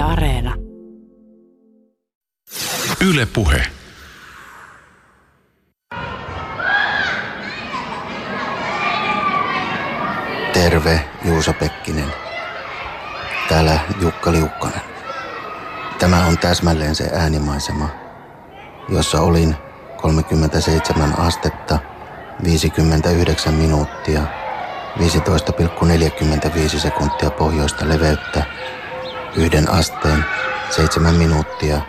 [0.00, 0.54] Yle Areena.
[3.00, 3.66] Yle Puhe.
[10.52, 12.12] Terve, Juuso Pekkinen.
[13.48, 14.80] Täällä Jukka Liukkonen.
[15.98, 17.88] Tämä on täsmälleen se äänimaisema,
[18.88, 19.56] jossa olin
[19.96, 21.78] 37 astetta,
[22.44, 24.22] 59 minuuttia,
[24.98, 28.44] 15,45 sekuntia pohjoista leveyttä,
[29.36, 30.24] yhden asteen,
[30.70, 31.80] 7 minuuttia,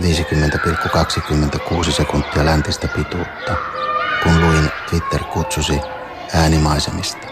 [0.00, 3.56] 50,26 sekuntia läntistä pituutta,
[4.22, 5.80] kun luin Twitter-kutsusi
[6.34, 7.26] äänimaisemista.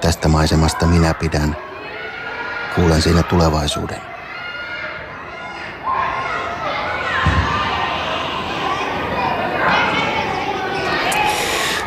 [0.00, 1.56] Tästä maisemasta minä pidän.
[2.74, 4.00] Kuulen siinä tulevaisuuden.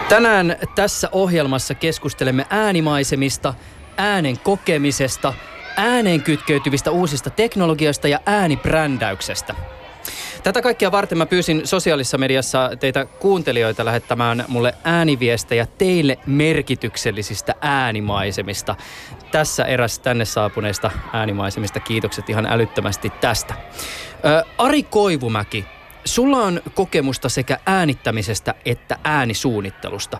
[0.09, 3.53] Tänään tässä ohjelmassa keskustelemme äänimaisemista,
[3.97, 5.33] äänen kokemisesta,
[5.79, 9.55] ääneen kytkeytyvistä uusista teknologioista ja äänibrändäyksestä.
[10.43, 18.75] Tätä kaikkia varten mä pyysin sosiaalisessa mediassa teitä kuuntelijoita lähettämään mulle ääniviestejä teille merkityksellisistä äänimaisemista.
[19.31, 21.80] Tässä eräs tänne saapuneista äänimaisemista.
[21.80, 23.53] Kiitokset ihan älyttömästi tästä.
[24.25, 25.66] Ö, Ari Koivumäki
[26.09, 30.17] Sulla on kokemusta sekä äänittämisestä että äänisuunnittelusta.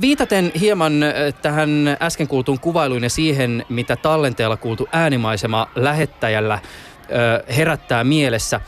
[0.00, 0.92] Viitaten hieman
[1.42, 6.58] tähän äsken kuultuun kuvailuun ja siihen, mitä tallenteella kuultu äänimaisema lähettäjällä
[7.56, 8.60] herättää mielessä.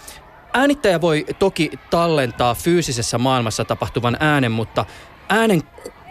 [0.52, 4.84] Äänittäjä voi toki tallentaa fyysisessä maailmassa tapahtuvan äänen, mutta
[5.28, 5.62] äänen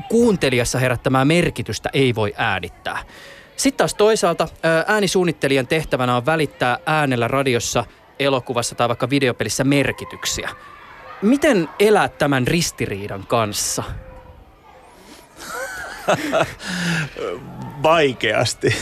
[0.09, 2.99] kuuntelijassa herättämää merkitystä ei voi äänittää.
[3.55, 4.47] Sitten taas toisaalta
[4.88, 7.86] äänisuunnittelijan tehtävänä on välittää äänellä radiossa–
[8.19, 10.50] elokuvassa tai vaikka videopelissä merkityksiä.
[11.22, 13.83] Miten elää tämän ristiriidan kanssa?
[17.83, 18.75] Vaikeasti.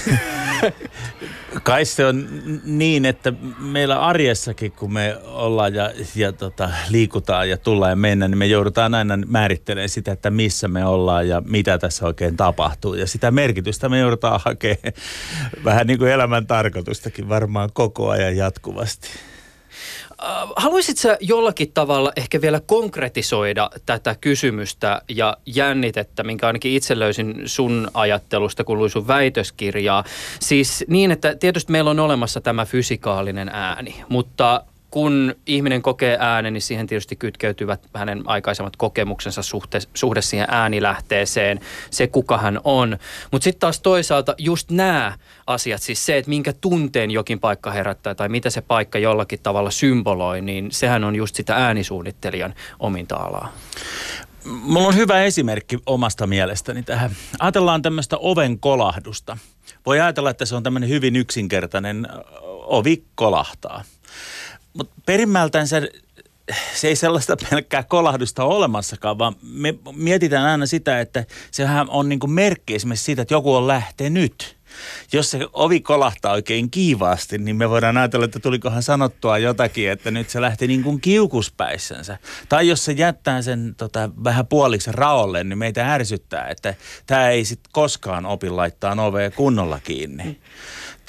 [1.64, 2.28] Kai se on
[2.64, 8.32] niin, että meillä arjessakin, kun me ollaan ja, ja tota, liikutaan ja tullaan ja mennään,
[8.32, 12.94] niin me joudutaan aina määrittelemään sitä, että missä me ollaan ja mitä tässä oikein tapahtuu.
[12.94, 14.94] Ja sitä merkitystä me joudutaan hakemaan
[15.64, 19.10] vähän niin kuin elämän tarkoitustakin varmaan koko ajan jatkuvasti.
[20.56, 27.88] Haluaisitko jollakin tavalla ehkä vielä konkretisoida tätä kysymystä ja jännitettä, minkä ainakin itse löysin sun
[27.94, 30.04] ajattelusta, kun luin sun väitöskirjaa.
[30.40, 36.54] Siis niin, että tietysti meillä on olemassa tämä fysikaalinen ääni, mutta kun ihminen kokee äänen,
[36.54, 41.60] niin siihen tietysti kytkeytyvät hänen aikaisemmat kokemuksensa suhte, suhde siihen äänilähteeseen,
[41.90, 42.98] se kuka hän on.
[43.32, 48.16] Mutta sitten taas toisaalta just nämä asiat, siis se, että minkä tunteen jokin paikka herättää
[48.16, 53.54] tai mitä se paikka jollakin tavalla symboloi, niin sehän on just sitä äänisuunnittelijan ominta alaa.
[54.46, 57.12] Mulla on hyvä esimerkki omasta mielestäni tähän.
[57.40, 59.38] Ajatellaan tämmöistä oven kolahdusta.
[59.86, 62.08] Voi ajatella, että se on tämmöinen hyvin yksinkertainen
[62.66, 63.84] ovi kolahtaa.
[64.74, 65.90] Mutta perimmältään se,
[66.76, 72.10] se ei sellaista pelkkää kolahdusta ole olemassakaan, vaan me mietitään aina sitä, että sehän on
[72.10, 74.62] niin kuin merkki esimerkiksi siitä, että joku on lähtenyt.
[75.14, 80.12] Jos se ovi kolahtaa oikein kiivaasti, niin me voidaan ajatella, että tulikohan sanottua jotakin, että
[80.12, 82.18] nyt se lähti niin kuin kiukuspäissänsä.
[82.50, 86.74] Tai jos se jättää sen tota, vähän puoliksi raolle, niin meitä ärsyttää, että
[87.06, 90.40] tämä ei sitten koskaan opi laittaa ovea kunnolla kiinni.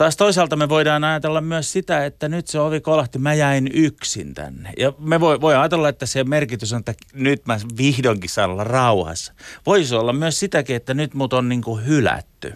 [0.03, 4.35] Taas toisaalta me voidaan ajatella myös sitä, että nyt se ovi kolahti, mä jäin yksin
[4.35, 4.73] tänne.
[4.79, 8.65] Ja me voi, voi ajatella, että se merkitys on, että nyt mä vihdoinkin saan olla
[8.65, 9.33] rauhassa.
[9.67, 12.55] Voisi olla myös sitäkin, että nyt mut on niin kuin hylätty.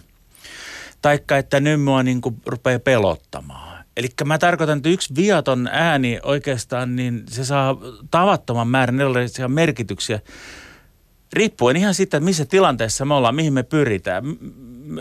[1.01, 3.85] Taikka, että nyt mua niin kuin rupeaa pelottamaan.
[3.97, 7.77] Eli mä tarkoitan, että yksi viaton ääni oikeastaan, niin se saa
[8.11, 10.19] tavattoman määrän erilaisia merkityksiä
[11.33, 14.23] riippuen ihan siitä, missä tilanteessa me ollaan, mihin me pyritään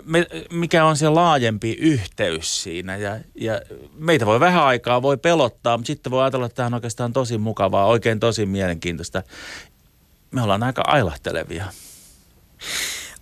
[0.04, 2.96] me, mikä on se laajempi yhteys siinä.
[2.96, 3.60] Ja, ja
[3.94, 7.38] meitä voi vähän aikaa voi pelottaa, mutta sitten voi ajatella, että tämä on oikeastaan tosi
[7.38, 9.22] mukavaa, oikein tosi mielenkiintoista.
[10.30, 11.64] Me ollaan aika ailahtelevia.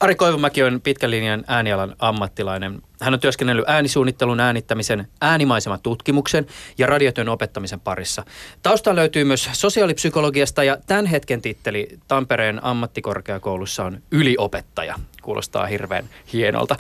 [0.04, 2.82] Ari Koivumäki on pitkän linjan äänialan ammattilainen.
[3.00, 6.46] Hän on työskennellyt äänisuunnittelun, äänittämisen, äänimaiseman tutkimuksen
[6.78, 8.24] ja radiotyön opettamisen parissa.
[8.62, 14.94] Tausta löytyy myös sosiaalipsykologiasta ja tämän hetken titteli Tampereen ammattikorkeakoulussa on yliopettaja.
[15.22, 16.76] Kuulostaa hirveän hienolta.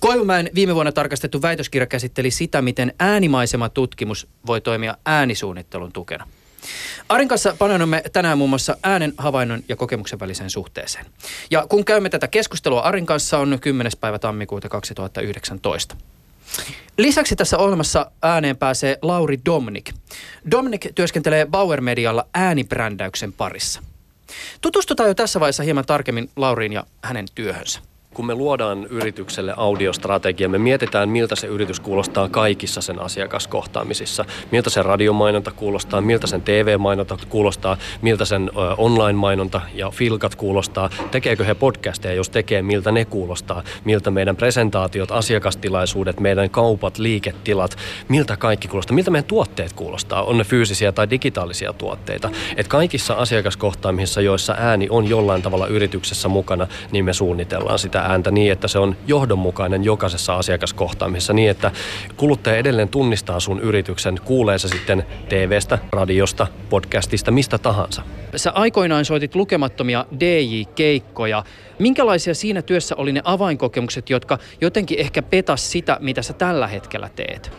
[0.00, 6.26] Koivumäen viime vuonna tarkastettu väitöskirja käsitteli sitä, miten äänimaisema tutkimus voi toimia äänisuunnittelun tukena.
[7.08, 11.06] Arin kanssa paneudumme tänään muun muassa äänen, havainnon ja kokemuksen väliseen suhteeseen.
[11.50, 13.92] Ja kun käymme tätä keskustelua Arin kanssa on 10.
[14.00, 15.96] päivä tammikuuta 2019.
[16.98, 19.94] Lisäksi tässä ohjelmassa ääneen pääsee Lauri Domnik.
[20.50, 23.82] Domnik työskentelee Bauer Medialla äänibrändäyksen parissa.
[24.60, 27.80] Tutustutaan jo tässä vaiheessa hieman tarkemmin Lauriin ja hänen työhönsä.
[28.14, 34.24] Kun me luodaan yritykselle audiostrategia, me mietitään, miltä se yritys kuulostaa kaikissa sen asiakaskohtaamisissa.
[34.50, 40.90] Miltä se radiomainonta kuulostaa, miltä sen TV-mainonta kuulostaa, miltä sen online-mainonta ja filkat kuulostaa.
[41.10, 43.62] Tekeekö he podcasteja, jos tekee, miltä ne kuulostaa.
[43.84, 47.76] Miltä meidän presentaatiot, asiakastilaisuudet, meidän kaupat, liiketilat,
[48.08, 48.94] miltä kaikki kuulostaa.
[48.94, 52.30] Miltä meidän tuotteet kuulostaa, on ne fyysisiä tai digitaalisia tuotteita.
[52.56, 58.30] Et kaikissa asiakaskohtaamisissa, joissa ääni on jollain tavalla yrityksessä mukana, niin me suunnitellaan sitä ääntä
[58.30, 61.70] niin, että se on johdonmukainen jokaisessa asiakaskohtaamisessa niin, että
[62.16, 68.02] kuluttaja edelleen tunnistaa sun yrityksen, kuulee se sitten TVstä, radiosta, podcastista, mistä tahansa.
[68.36, 71.44] Sä aikoinaan soitit lukemattomia DJ-keikkoja.
[71.78, 77.10] Minkälaisia siinä työssä oli ne avainkokemukset, jotka jotenkin ehkä petas sitä, mitä sä tällä hetkellä
[77.16, 77.52] teet?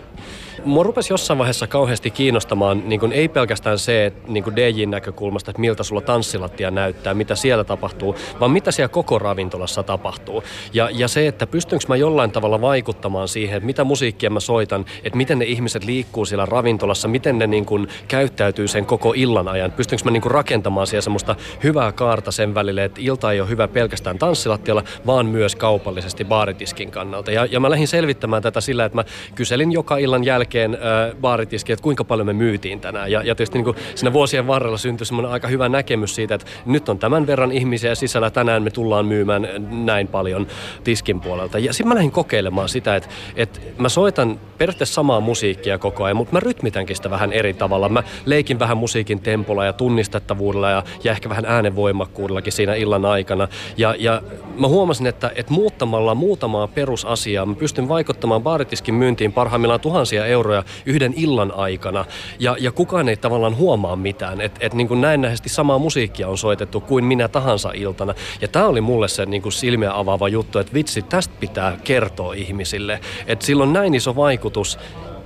[0.65, 4.91] Mua rupesi jossain vaiheessa kauheasti kiinnostamaan niin kuin ei pelkästään se, että niin kuin DJin
[4.91, 10.44] näkökulmasta, että miltä sulla tanssilattia näyttää, mitä siellä tapahtuu, vaan mitä siellä koko ravintolassa tapahtuu.
[10.73, 14.85] Ja, ja se, että pystynkö mä jollain tavalla vaikuttamaan siihen, että mitä musiikkia mä soitan,
[15.03, 19.47] että miten ne ihmiset liikkuu siellä ravintolassa, miten ne niin kuin käyttäytyy sen koko illan
[19.47, 19.71] ajan.
[19.71, 23.50] Pystynkö mä niin kuin rakentamaan siellä semmoista hyvää kaarta sen välille, että ilta ei ole
[23.50, 27.31] hyvä pelkästään tanssilattialla, vaan myös kaupallisesti baaritiskin kannalta.
[27.31, 29.03] Ja, ja mä lähdin selvittämään tätä sillä, että mä
[29.35, 33.11] kyselin joka illan jälkeen, jälkeen äh, baaritiski, että kuinka paljon me myytiin tänään.
[33.11, 36.47] Ja, ja tietysti niin kuin siinä vuosien varrella syntyi semmoinen aika hyvä näkemys siitä, että
[36.65, 39.47] nyt on tämän verran ihmisiä sisällä, tänään me tullaan myymään
[39.85, 40.47] näin paljon
[40.83, 41.59] tiskin puolelta.
[41.59, 46.17] Ja sitten mä lähdin kokeilemaan sitä, että, että mä soitan periaatteessa samaa musiikkia koko ajan,
[46.17, 47.89] mutta mä rytmitänkin sitä vähän eri tavalla.
[47.89, 53.47] Mä leikin vähän musiikin tempolla ja tunnistettavuudella ja, ja ehkä vähän äänenvoimakkuudellakin siinä illan aikana.
[53.77, 54.21] Ja, ja
[54.59, 60.63] mä huomasin, että, että muuttamalla muutamaa perusasiaa mä pystyn vaikuttamaan baaritiskin myyntiin parhaimmillaan tuhansia euroja
[60.85, 62.06] yhden illan aikana.
[62.39, 64.41] Ja, ja kukaan ei tavallaan huomaa mitään.
[64.41, 68.13] Että et niin näennäisesti samaa musiikkia on soitettu kuin minä tahansa iltana.
[68.41, 72.33] Ja tämä oli mulle se niin kuin silmiä avaava juttu, että vitsi, tästä pitää kertoa
[72.33, 73.00] ihmisille.
[73.27, 74.80] Että sillä on näin iso vaikutus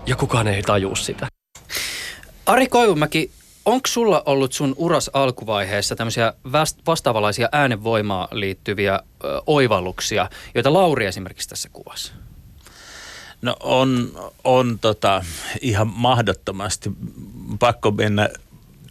[0.06, 1.28] ja kukaan ei tajua sitä.
[2.46, 3.32] Ari Koivumäki,
[3.66, 6.34] onko sulla ollut sun uras alkuvaiheessa tämmöisiä
[6.86, 12.12] vastaavanlaisia äänenvoimaan liittyviä ö, oivalluksia, joita Lauri esimerkiksi tässä kuvasi?
[13.42, 14.12] No on,
[14.44, 15.24] on tota,
[15.62, 16.92] ihan mahdottomasti
[17.60, 18.30] pakko mennä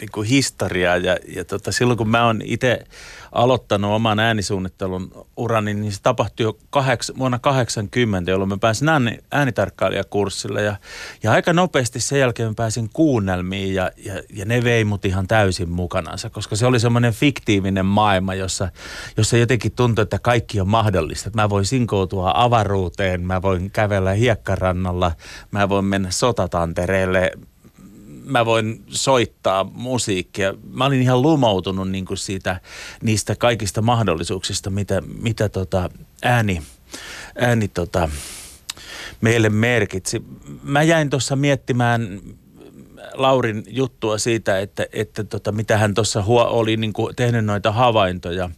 [0.01, 2.85] niin kuin historiaa ja, ja tota, silloin kun mä oon itse
[3.33, 9.19] aloittanut oman äänisuunnittelun urani, niin se tapahtui jo kaheks, vuonna 80, jolloin mä pääsin ääni,
[9.33, 10.77] äänitarkkailijakurssille ja,
[11.23, 15.27] ja aika nopeasti sen jälkeen mä pääsin kuunnelmiin ja, ja, ja ne vei mut ihan
[15.27, 18.69] täysin mukanansa, koska se oli semmoinen fiktiivinen maailma, jossa,
[19.17, 21.31] jossa jotenkin tuntui, että kaikki on mahdollista.
[21.35, 25.13] Mä voin sinkoutua avaruuteen, mä voin kävellä hiekkarannalla,
[25.51, 27.31] mä voin mennä sotatantereelle,
[28.27, 30.55] mä voin soittaa musiikkia.
[30.73, 32.61] Mä olin ihan lumoutunut niin kuin siitä,
[33.03, 35.91] niistä kaikista mahdollisuuksista, mitä, mitä tota
[36.23, 36.63] ääni,
[37.39, 38.09] ääni tota,
[39.21, 40.23] meille merkitsi.
[40.63, 42.21] Mä jäin tuossa miettimään
[43.15, 48.51] Laurin juttua siitä, että, että tota, mitä hän tuossa oli niin kuin tehnyt noita havaintoja,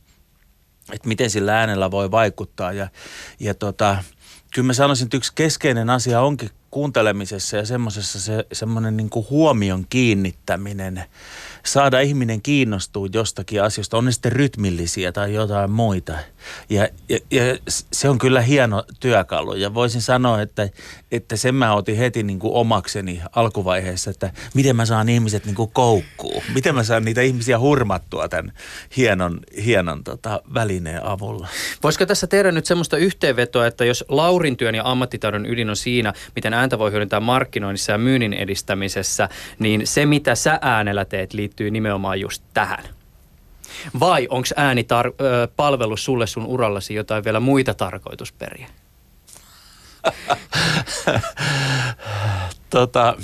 [0.93, 2.73] että miten sillä äänellä voi vaikuttaa.
[2.73, 2.89] Ja,
[3.41, 4.05] ja tota,
[4.55, 9.87] kyllä mä sanoisin, että yksi keskeinen asia onkin kuuntelemisessa ja semmoisessa se, semmoinen niin huomion
[9.91, 11.05] kiinnittäminen,
[11.73, 16.13] saada ihminen kiinnostua jostakin asioista, on ne sitten rytmillisiä tai jotain muita.
[16.71, 17.43] Ja, ja, ja
[17.93, 20.69] se on kyllä hieno työkalu ja voisin sanoa, että,
[21.13, 25.55] että sen mä otin heti niin kuin omakseni alkuvaiheessa, että miten mä saan ihmiset niin
[25.55, 28.53] kuin koukkuun, miten mä saan niitä ihmisiä hurmattua tämän
[28.97, 31.49] hienon, hienon tota, välineen avulla.
[31.83, 36.13] Voisiko tässä tehdä nyt semmoista yhteenvetoa, että jos Laurin työn ja ammattitaidon ydin on siinä,
[36.37, 41.58] miten ääntä voi hyödyntää markkinoinnissa ja myynnin edistämisessä, niin se mitä sä äänellä teet liittyy
[41.71, 42.85] nimenomaan just tähän.
[44.01, 48.69] Vai onko äänipalvelus sulle sun urallasi jotain vielä muita tarkoitusperiä?
[52.71, 53.17] tota,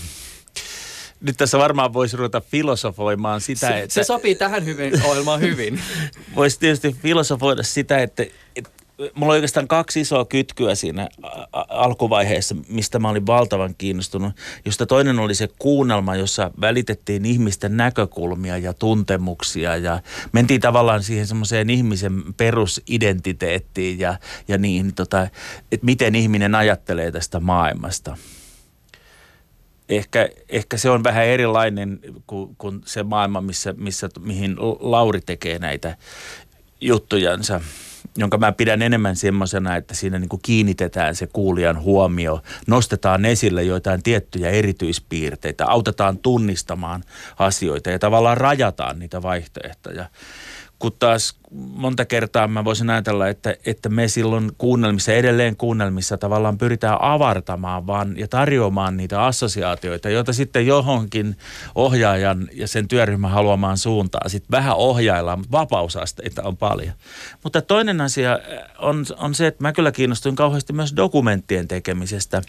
[1.21, 3.95] nyt tässä varmaan voisi ruveta filosofoimaan sitä, se, että...
[3.95, 5.81] Se sopii tähän hyvin, ohjelmaan hyvin.
[6.37, 8.27] voisi tietysti filosofoida sitä, että,
[8.57, 8.71] että
[9.15, 11.09] mulla oli oikeastaan kaksi isoa kytkyä siinä
[11.53, 14.33] alkuvaiheessa, mistä mä olin valtavan kiinnostunut.
[14.65, 21.27] Josta toinen oli se kuunnelma, jossa välitettiin ihmisten näkökulmia ja tuntemuksia ja mentiin tavallaan siihen
[21.27, 25.23] semmoiseen ihmisen perusidentiteettiin ja, ja niin, tota,
[25.73, 28.17] että miten ihminen ajattelee tästä maailmasta.
[29.89, 35.59] Ehkä, ehkä se on vähän erilainen kuin, kuin se maailma, missä, missä, mihin Lauri tekee
[35.59, 35.97] näitä
[36.81, 37.61] juttujansa
[38.17, 43.63] jonka mä pidän enemmän semmoisena, että siinä niin kuin kiinnitetään se kuulijan huomio, nostetaan esille
[43.63, 47.05] joitain tiettyjä erityispiirteitä, autetaan tunnistamaan
[47.39, 50.07] asioita ja tavallaan rajataan niitä vaihtoehtoja.
[50.79, 56.59] Kun taas monta kertaa mä voisin ajatella, että, että me silloin kuunnelmissa, edelleen kuunnelmissa tavallaan
[56.59, 61.37] pyritään avartamaan vaan ja tarjoamaan niitä assosiaatioita, joita sitten johonkin
[61.75, 64.31] ohjaajan ja sen työryhmän haluamaan suuntaan.
[64.31, 66.95] Sitten vähän ohjaillaan, mutta vapausasteita on paljon.
[67.43, 68.39] Mutta toinen asia
[68.79, 72.43] on, on se, että mä kyllä kiinnostuin kauheasti myös dokumenttien tekemisestä.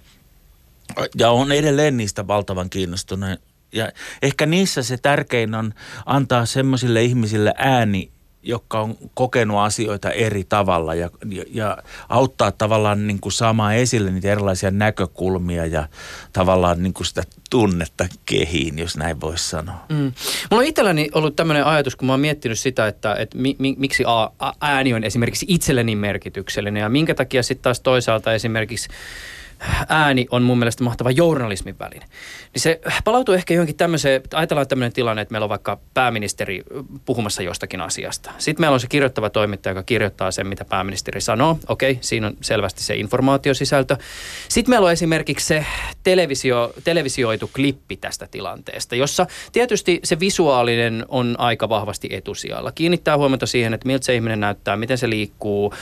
[1.17, 3.29] Ja on edelleen niistä valtavan kiinnostunut.
[3.71, 3.91] Ja
[4.21, 5.73] ehkä niissä se tärkein on
[6.05, 8.11] antaa semmoisille ihmisille ääni,
[8.45, 11.77] jotka on kokenut asioita eri tavalla ja, ja, ja
[12.09, 15.87] auttaa tavallaan niin kuin saamaan esille niitä erilaisia näkökulmia ja
[16.33, 19.85] tavallaan niin kuin sitä tunnetta kehiin, jos näin voisi sanoa.
[19.89, 20.11] Mm.
[20.51, 23.75] Mulla on itselläni ollut tämmöinen ajatus, kun mä oon miettinyt sitä, että, että mi, mi,
[23.77, 24.03] miksi
[24.61, 28.89] ääni on esimerkiksi itselleni merkityksellinen ja minkä takia sitten taas toisaalta esimerkiksi
[29.89, 32.05] ääni on mun mielestä mahtava journalismin väline.
[32.55, 36.63] Niin se palautuu ehkä johonkin tämmöiseen, ajatellaan tämmöinen tilanne, että meillä on vaikka pääministeri
[37.05, 38.31] puhumassa jostakin asiasta.
[38.37, 41.59] Sitten meillä on se kirjoittava toimittaja, joka kirjoittaa sen, mitä pääministeri sanoo.
[41.67, 43.97] Okei, siinä on selvästi se informaatiosisältö.
[44.49, 45.65] Sitten meillä on esimerkiksi se
[46.03, 52.71] televisio, televisioitu klippi tästä tilanteesta, jossa tietysti se visuaalinen on aika vahvasti etusijalla.
[52.71, 55.73] Kiinnittää huomiota siihen, että miltä se ihminen näyttää, miten se liikkuu,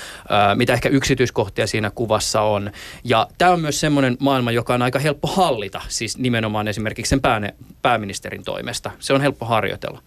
[0.56, 2.72] mitä ehkä yksityiskohtia siinä kuvassa on.
[3.04, 7.22] Ja tämä on myös semmoinen maailma, joka on aika helppo hallita, siis nimenomaan esimerkiksi sen
[7.22, 7.52] pää,
[7.82, 8.92] pääministerin toimesta.
[9.00, 10.02] Se on helppo harjoitella.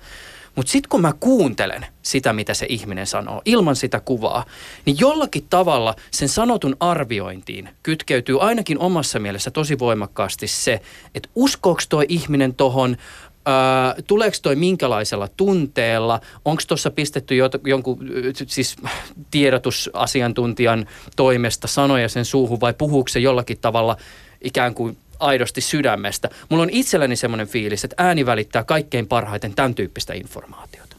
[0.57, 4.45] Mutta sitten kun mä kuuntelen sitä, mitä se ihminen sanoo, ilman sitä kuvaa,
[4.85, 10.81] niin jollakin tavalla sen sanotun arviointiin kytkeytyy ainakin omassa mielessä tosi voimakkaasti se,
[11.15, 12.97] että uskooko toi ihminen tohon,
[14.07, 16.21] tuleeko toi minkälaisella tunteella?
[16.45, 17.99] Onko tuossa pistetty jo, jonkun
[18.47, 18.77] siis
[19.31, 20.87] tiedotusasiantuntijan
[21.17, 23.97] toimesta sanoja sen suuhun vai puhuuko se jollakin tavalla
[24.41, 26.31] ikään kuin aidosti sydämestä?
[26.49, 30.97] Mulla on itselläni semmoinen fiilis, että ääni välittää kaikkein parhaiten tämän tyyppistä informaatiota.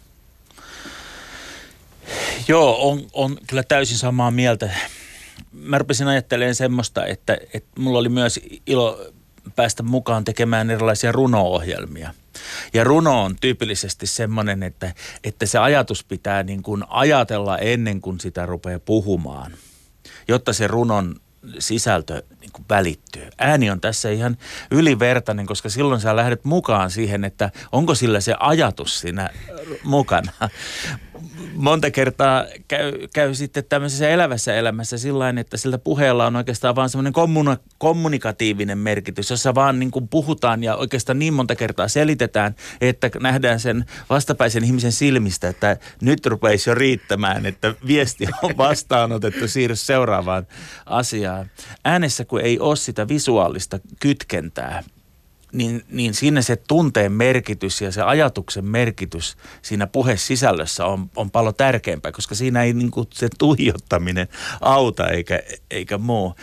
[2.48, 4.70] Joo, on, on kyllä täysin samaa mieltä.
[5.52, 9.12] Mä rupesin ajattelemaan semmoista, että, että mulla oli myös ilo
[9.56, 12.14] päästä mukaan tekemään erilaisia runo-ohjelmia–
[12.74, 14.94] ja runo on tyypillisesti semmoinen, että,
[15.24, 19.52] että se ajatus pitää niin kuin ajatella ennen kuin sitä rupeaa puhumaan,
[20.28, 21.16] jotta se runon
[21.60, 23.30] sisältö niin kuin välittyy.
[23.38, 24.38] Ääni on tässä ihan
[24.72, 29.30] ylivertainen, koska silloin sä lähdet mukaan siihen, että onko sillä se ajatus siinä
[29.84, 30.32] mukana
[31.56, 36.90] monta kertaa käy, käy sitten tämmöisessä elävässä elämässä sillä että sillä puheella on oikeastaan vaan
[36.90, 42.56] semmoinen kommuna, kommunikatiivinen merkitys, jossa vaan niin kuin puhutaan ja oikeastaan niin monta kertaa selitetään,
[42.82, 49.48] että nähdään sen vastapäisen ihmisen silmistä, että nyt rupeisi jo riittämään, että viesti on vastaanotettu,
[49.48, 50.48] siirry seuraavaan
[50.86, 51.52] asiaan.
[51.86, 54.84] Äänessä kun ei ole sitä visuaalista kytkentää,
[55.58, 61.56] niin, niin siinä se tunteen merkitys ja se ajatuksen merkitys siinä puhesisällössä on, on paljon
[61.56, 64.28] tärkeämpää, koska siinä ei niin kuin se tuijottaminen
[64.62, 65.40] auta eikä,
[65.72, 66.36] eikä muu.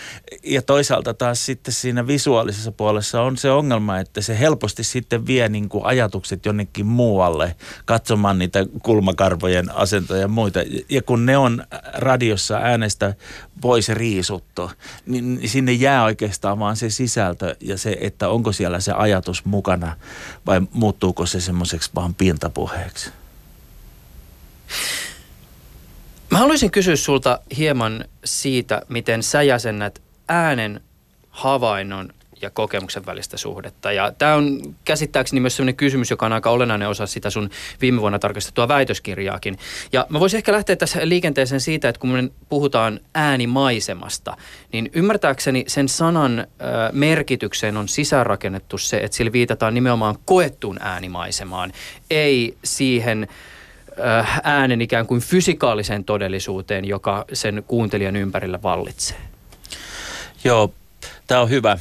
[0.44, 5.48] Ja toisaalta taas sitten siinä visuaalisessa puolessa on se ongelma, että se helposti sitten vie
[5.48, 10.60] niin kuin ajatukset jonnekin muualle katsomaan niitä kulmakarvojen asentoja ja muita.
[10.88, 13.14] Ja kun ne on radiossa äänestä
[13.60, 14.70] pois riisuttu,
[15.06, 19.96] niin sinne jää oikeastaan vaan se sisältö ja se, että onko siellä se ajatus mukana
[20.46, 23.10] vai muuttuuko se semmoiseksi vaan pintapuheeksi?
[26.30, 30.80] Mä haluaisin kysyä sulta hieman siitä, miten sä jäsennät äänen
[31.30, 32.12] havainnon
[32.44, 33.92] ja kokemuksen välistä suhdetta.
[33.92, 38.00] Ja tämä on käsittääkseni myös sellainen kysymys, joka on aika olennainen osa sitä sun viime
[38.00, 39.58] vuonna tarkastettua väitöskirjaakin.
[39.92, 44.36] Ja mä voisin ehkä lähteä tässä liikenteeseen siitä, että kun me puhutaan äänimaisemasta,
[44.72, 46.46] niin ymmärtääkseni sen sanan
[46.92, 51.72] merkitykseen on sisäänrakennettu se, että sillä viitataan nimenomaan koettuun äänimaisemaan,
[52.10, 53.28] ei siihen
[54.42, 59.16] äänen ikään kuin fysikaaliseen todellisuuteen, joka sen kuuntelijan ympärillä vallitsee.
[60.44, 60.74] Joo,
[61.26, 61.78] tämä on hyvä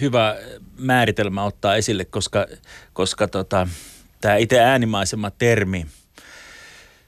[0.00, 0.36] hyvä
[0.78, 2.46] määritelmä ottaa esille, koska,
[2.92, 3.68] koska tota,
[4.20, 5.86] tämä itse äänimaisema termi,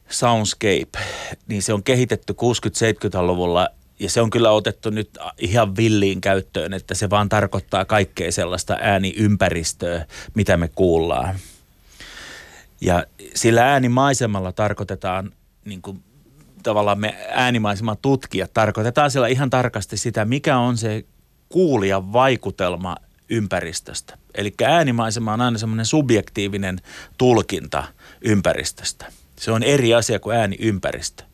[0.09, 0.99] soundscape,
[1.47, 3.68] niin se on kehitetty 60-70-luvulla
[3.99, 8.76] ja se on kyllä otettu nyt ihan villiin käyttöön, että se vaan tarkoittaa kaikkea sellaista
[8.80, 11.35] ääniympäristöä, mitä me kuullaan.
[12.80, 15.33] Ja sillä äänimaisemalla tarkoitetaan
[15.64, 16.02] niin kuin
[16.62, 21.04] tavallaan me äänimaiseman tutkijat tarkoitetaan siellä ihan tarkasti sitä, mikä on se
[21.49, 22.97] kuulijan vaikutelma
[23.29, 24.19] ympäristöstä.
[24.35, 26.81] Eli äänimaisema on aina semmoinen subjektiivinen
[27.19, 27.85] tulkinta
[28.21, 29.07] ympäristöstä.
[29.41, 31.25] Se on eri asia kuin ääniympäristö.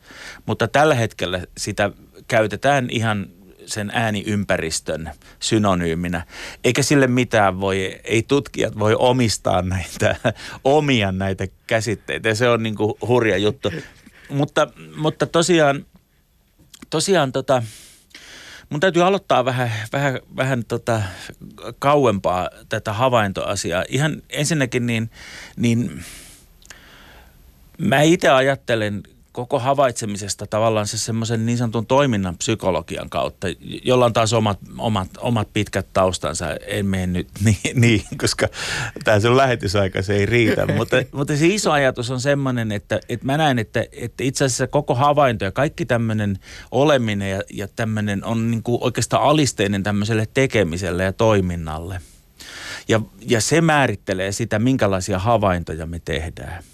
[0.46, 1.90] Mutta tällä hetkellä sitä
[2.28, 3.26] käytetään ihan
[3.66, 6.26] sen ääniympäristön synonyyminä.
[6.64, 10.16] Eikä sille mitään voi, ei tutkijat voi omistaa näitä,
[10.64, 12.28] omia näitä käsitteitä.
[12.28, 12.76] Ja se on niin
[13.08, 13.72] hurja juttu.
[14.28, 15.86] mutta, mutta tosiaan,
[16.90, 17.62] tosiaan tota,
[18.72, 21.02] mun täytyy aloittaa vähän, vähän, vähän tota
[21.78, 23.84] kauempaa tätä havaintoasiaa.
[23.88, 25.10] Ihan ensinnäkin niin,
[25.56, 26.04] niin
[27.78, 33.46] mä itse ajattelen koko havaitsemisesta tavallaan se semmoisen niin sanotun toiminnan psykologian kautta,
[33.84, 36.46] jolla on taas omat, omat, omat pitkät taustansa.
[36.66, 38.48] En mene nyt niin, niin koska
[39.04, 40.66] tämä sun lähetysaika se ei riitä.
[40.76, 44.66] mutta, mutta se iso ajatus on semmoinen, että, että mä näen, että, että itse asiassa
[44.66, 46.38] koko havainto ja kaikki tämmöinen
[46.70, 52.00] oleminen ja, ja tämmöinen on niin kuin oikeastaan alisteinen tämmöiselle tekemiselle ja toiminnalle.
[52.88, 56.64] Ja, ja se määrittelee sitä, minkälaisia havaintoja me tehdään.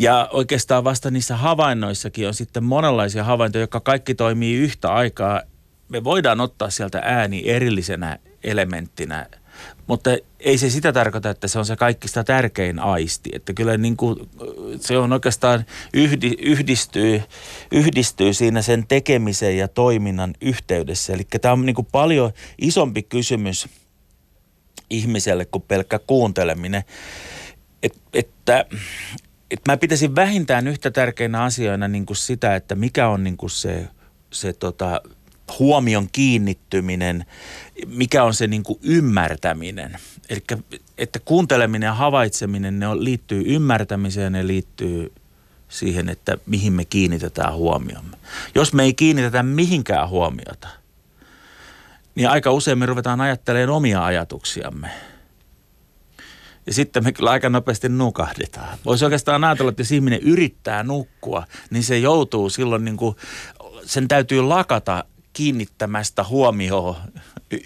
[0.00, 5.42] Ja oikeastaan vasta niissä havainnoissakin on sitten monenlaisia havaintoja, jotka kaikki toimii yhtä aikaa.
[5.88, 9.26] Me voidaan ottaa sieltä ääni erillisenä elementtinä,
[9.86, 13.30] mutta ei se sitä tarkoita, että se on se kaikista tärkein aisti.
[13.32, 14.16] Että kyllä niin kuin,
[14.80, 15.64] se on oikeastaan
[15.94, 17.22] yhdi, yhdistyy,
[17.72, 21.12] yhdistyy siinä sen tekemisen ja toiminnan yhteydessä.
[21.12, 23.68] Eli tämä on niin kuin paljon isompi kysymys
[24.90, 26.84] ihmiselle kuin pelkkä kuunteleminen.
[27.82, 28.64] Et, että
[29.50, 33.50] että mä pitäisin vähintään yhtä tärkeinä asioina niin kuin sitä, että mikä on niin kuin
[33.50, 33.88] se,
[34.32, 35.00] se tota,
[35.58, 37.24] huomion kiinnittyminen,
[37.86, 39.98] mikä on se niin kuin ymmärtäminen.
[40.28, 40.42] Eli
[40.98, 45.12] että kuunteleminen ja havaitseminen, ne on, liittyy ymmärtämiseen, ne liittyy
[45.68, 48.16] siihen, että mihin me kiinnitetään huomiomme.
[48.54, 50.68] Jos me ei kiinnitetä mihinkään huomiota,
[52.14, 54.90] niin aika usein me ruvetaan ajattelemaan omia ajatuksiamme–
[56.66, 58.78] ja sitten me kyllä aika nopeasti nukahdetaan.
[58.84, 63.16] Voisi oikeastaan ajatella, että jos ihminen yrittää nukkua, niin se joutuu silloin niin kuin,
[63.84, 66.96] sen täytyy lakata kiinnittämästä huomioon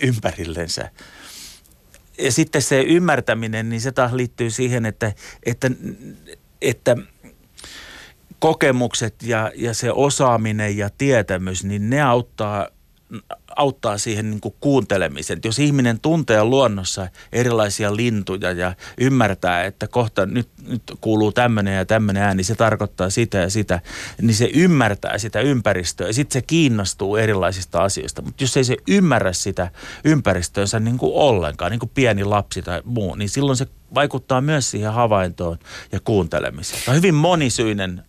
[0.01, 0.91] ympärillensä.
[2.19, 5.13] Ja sitten se ymmärtäminen, niin se taas liittyy siihen, että,
[5.47, 5.71] että,
[6.63, 6.97] että
[8.39, 12.69] kokemukset ja, ja se osaaminen ja tietämys, niin ne auttaa
[13.57, 15.41] auttaa siihen niin kuin kuuntelemiseen.
[15.45, 21.85] Jos ihminen tuntee luonnossa erilaisia lintuja ja ymmärtää, että kohta nyt, nyt kuuluu tämmöinen ja
[21.85, 23.81] tämmöinen ääni, se tarkoittaa sitä ja sitä,
[24.23, 28.23] niin se ymmärtää sitä ympäristöä ja sitten se kiinnostuu erilaisista asioista.
[28.23, 29.71] Mutta jos ei se ymmärrä sitä
[30.05, 34.71] ympäristöönsä niin kuin ollenkaan, niin kuin pieni lapsi tai muu, niin silloin se vaikuttaa myös
[34.71, 35.59] siihen havaintoon
[35.93, 36.83] ja kuuntelemiseen.
[36.85, 38.03] Tämä on hyvin monisyinen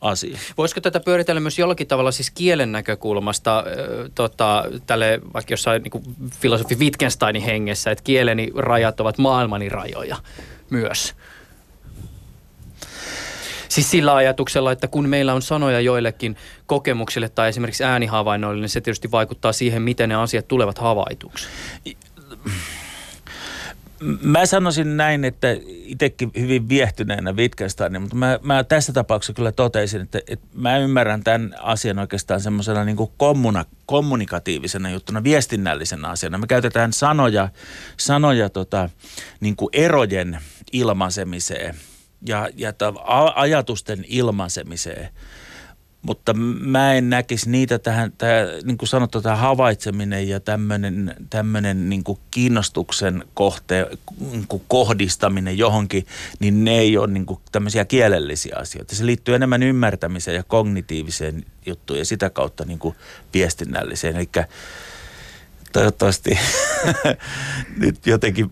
[0.00, 0.38] asia.
[0.58, 6.30] Voisiko tätä pyöritellä myös jollakin tavalla siis kielen näkökulmasta, äh, tota, tälle vaikka jossain niin
[6.40, 10.16] filosofi Wittgensteinin hengessä, että kieleni rajat ovat maailmani rajoja
[10.70, 11.14] myös?
[13.68, 18.80] Siis sillä ajatuksella, että kun meillä on sanoja joillekin kokemuksille tai esimerkiksi äänihavainnoille, niin se
[18.80, 21.46] tietysti vaikuttaa siihen, miten ne asiat tulevat havaituksi.
[24.22, 30.02] Mä sanoisin näin, että itsekin hyvin viehtyneenä Wittgensteinin, mutta mä, mä tässä tapauksessa kyllä totesin,
[30.02, 32.96] että, että mä ymmärrän tämän asian oikeastaan semmoisena niin
[33.86, 36.38] kommunikatiivisena juttuna, viestinnällisenä asiana.
[36.38, 37.48] Me käytetään sanoja,
[37.96, 38.90] sanoja tota,
[39.40, 40.38] niin kuin erojen
[40.72, 41.74] ilmaisemiseen
[42.26, 42.72] ja, ja
[43.34, 45.08] ajatusten ilmaisemiseen–
[46.02, 48.32] mutta mä en näkisi niitä tähän, tämä,
[48.64, 53.86] niin kuin sanottu, tämä havaitseminen ja tämmöinen, tämmöinen niin kuin kiinnostuksen kohte,
[54.30, 56.06] niin kuin kohdistaminen johonkin,
[56.40, 58.94] niin ne ei ole niin kuin tämmöisiä kielellisiä asioita.
[58.94, 62.94] Se liittyy enemmän ymmärtämiseen ja kognitiiviseen juttuun ja sitä kautta niin kuin
[63.34, 64.16] viestinnälliseen.
[64.16, 64.28] Eli
[65.72, 66.38] toivottavasti
[67.82, 68.50] nyt jotenkin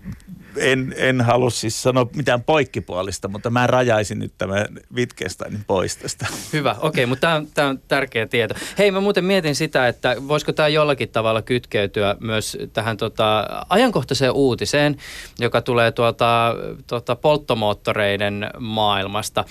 [0.58, 6.26] en, en halua siis sanoa mitään poikkipuolista, mutta mä rajaisin nyt tämän Wittgensteinin pois tästä.
[6.52, 8.54] Hyvä, okei, okay, mutta tämä on, on tärkeä tieto.
[8.78, 14.32] Hei, mä muuten mietin sitä, että voisiko tämä jollakin tavalla kytkeytyä myös tähän tota, ajankohtaiseen
[14.32, 14.96] uutiseen,
[15.38, 16.54] joka tulee tuolta,
[16.86, 19.44] tuolta polttomoottoreiden maailmasta.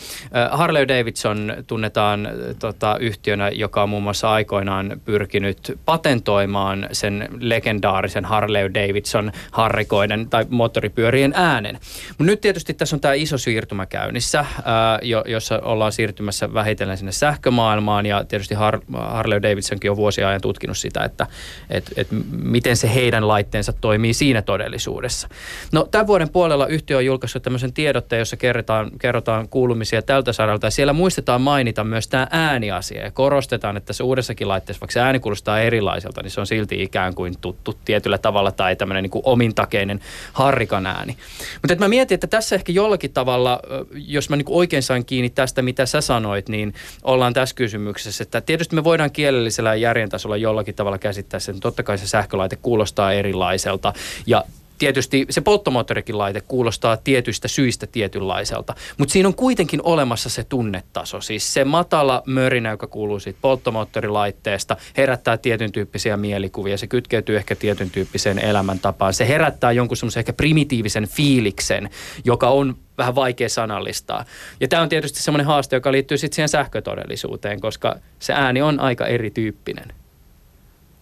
[0.52, 8.74] Harley Davidson tunnetaan tota, yhtiönä, joka on muun muassa aikoinaan pyrkinyt patentoimaan sen legendaarisen Harley
[8.74, 11.80] Davidson harrikoiden tai moottori pyörien äänen.
[12.08, 16.98] Mutta nyt tietysti tässä on tämä iso siirtymä käynnissä, ää, jo, jossa ollaan siirtymässä vähitellen
[16.98, 21.28] sinne sähkömaailmaan ja tietysti Har- Harley Davidsonkin on vuosia ajan tutkinut sitä, että
[21.70, 25.28] et, et miten se heidän laitteensa toimii siinä todellisuudessa.
[25.72, 30.68] No tämän vuoden puolella yhtiö on julkaissut tämmöisen tiedotteen, jossa kerrotaan, kerrotaan kuulumisia tältä saralta
[30.68, 35.00] ja siellä muistetaan mainita myös tämä ääniasia ja korostetaan, että se uudessakin laitteessa, vaikka se
[35.00, 39.12] ääni kuulostaa erilaiselta, niin se on silti ikään kuin tuttu tietyllä tavalla tai tämmöinen niin
[39.12, 40.00] kuin omintakeinen
[40.34, 41.18] harrikan Jumalan ääni.
[41.62, 43.60] Mutta mä mietin, että tässä ehkä jollakin tavalla,
[43.94, 48.42] jos mä niinku oikein sain kiinni tästä, mitä sä sanoit, niin ollaan tässä kysymyksessä, että
[48.42, 51.60] tietysti me voidaan kielellisellä ja järjen tasolla jollakin tavalla käsittää sen.
[51.60, 53.94] Totta kai se sähkölaite kuulostaa erilaiselta
[54.28, 54.44] ja
[54.78, 61.22] tietysti se polttomoottorikin laite kuulostaa tietyistä syistä tietynlaiselta, mutta siinä on kuitenkin olemassa se tunnetaso.
[61.22, 66.78] Siis se matala mörinä, joka kuuluu siitä polttomoottorilaitteesta, herättää tietyn tyyppisiä mielikuvia.
[66.78, 69.14] Se kytkeytyy ehkä tietyn tyyppiseen elämäntapaan.
[69.14, 71.90] Se herättää jonkun semmoisen ehkä primitiivisen fiiliksen,
[72.24, 74.26] joka on vähän vaikea sanallistaa.
[74.60, 78.80] Ja tämä on tietysti semmoinen haaste, joka liittyy sitten siihen sähkötodellisuuteen, koska se ääni on
[78.80, 79.94] aika erityyppinen.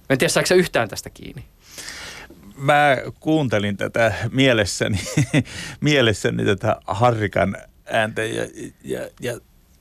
[0.10, 1.44] en tiedä, saako yhtään tästä kiinni?
[2.58, 5.00] Mä kuuntelin tätä mielessäni,
[5.82, 8.48] mielessäni tätä Harrikan ääntä ja,
[8.84, 9.40] ja, ja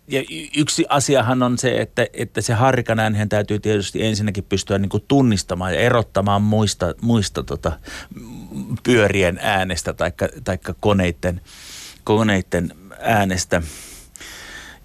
[0.09, 0.23] ja
[0.57, 5.05] yksi asiahan on se, että, että se harrikan äänihän täytyy tietysti ensinnäkin pystyä niin kuin
[5.09, 7.73] tunnistamaan ja erottamaan muista, muista tota,
[8.83, 9.93] pyörien äänestä
[10.45, 11.41] tai koneiden,
[12.05, 13.63] koneiden äänestä.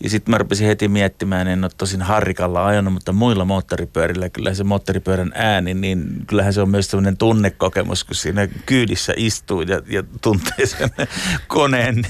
[0.04, 4.54] Ja sitten mä rupesin heti miettimään, en ole tosin harrikalla ajanut, mutta muilla moottoripyörillä kyllä
[4.54, 9.82] se moottoripyörän ääni, niin kyllähän se on myös sellainen tunnekokemus, kun siinä kyydissä istuu ja,
[9.88, 10.90] ja tuntee sen
[11.48, 12.08] koneen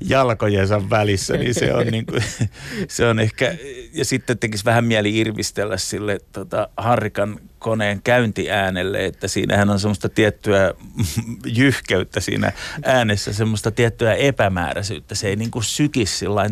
[0.00, 2.22] jalkojensa välissä, niin se on, niin kuin,
[2.88, 3.54] se on ehkä,
[3.92, 10.08] ja sitten tekisi vähän mieli irvistellä sille tota, harrikan koneen käyntiäänelle, että siinähän on semmoista
[10.08, 10.74] tiettyä
[11.60, 12.52] jyhkeyttä siinä
[12.84, 15.14] äänessä, semmoista tiettyä epämääräisyyttä.
[15.14, 16.04] Se ei niin kuin syki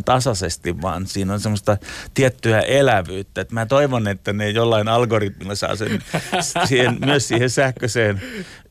[0.04, 1.76] tasaisesti, vaan siinä on semmoista
[2.14, 3.40] tiettyä elävyyttä.
[3.40, 6.02] Et mä toivon, että ne jollain algoritmilla saa sen
[6.68, 8.22] siihen, myös siihen sähköiseen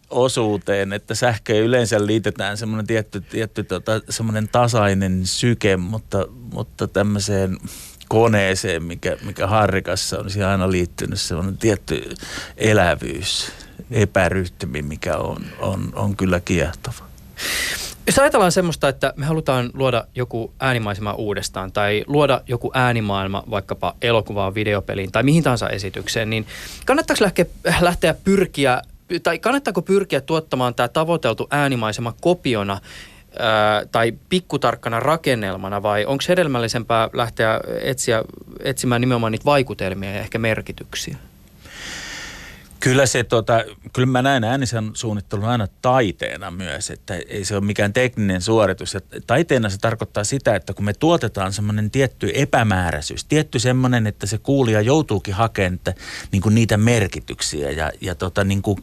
[0.10, 7.58] osuuteen, että sähköön yleensä liitetään semmoinen tietty, tietty tota, semmoinen tasainen syke, mutta, mutta tämmöiseen
[8.08, 12.16] koneeseen, mikä, mikä harrikassa on siihen aina liittynyt sellainen tietty
[12.58, 13.52] elävyys,
[13.92, 17.08] epäryhtymä, mikä on, on, on kyllä kiehtova.
[18.08, 23.96] Jos ajatellaan semmoista, että me halutaan luoda joku äänimaisema uudestaan tai luoda joku äänimaailma vaikkapa
[24.02, 26.48] elokuvaan, videopeliin tai mihin tahansa esitykseen, niin
[26.86, 27.46] kannattaako lähteä,
[27.82, 28.82] lähteä pyrkiä
[29.24, 32.82] tai kannattaako pyrkiä tuottamaan tämä tavoiteltu äänimaisema kopiona
[33.92, 38.24] tai pikkutarkkana rakennelmana vai onko hedelmällisempää lähteä etsiä,
[38.64, 41.18] etsimään nimenomaan niitä vaikutelmia ja ehkä merkityksiä?
[42.80, 47.66] Kyllä se, tota, kyllä mä näen äänisen suunnittelun aina taiteena myös, että ei se ole
[47.66, 48.94] mikään tekninen suoritus.
[48.94, 54.28] Ja taiteena se tarkoittaa sitä, että kun me tuotetaan semmoinen tietty epämääräisyys, tietty semmoinen, että
[54.28, 55.94] se kuulija joutuukin hakemaan että,
[56.32, 58.78] niin kuin niitä merkityksiä ja, ja tota, niin kuin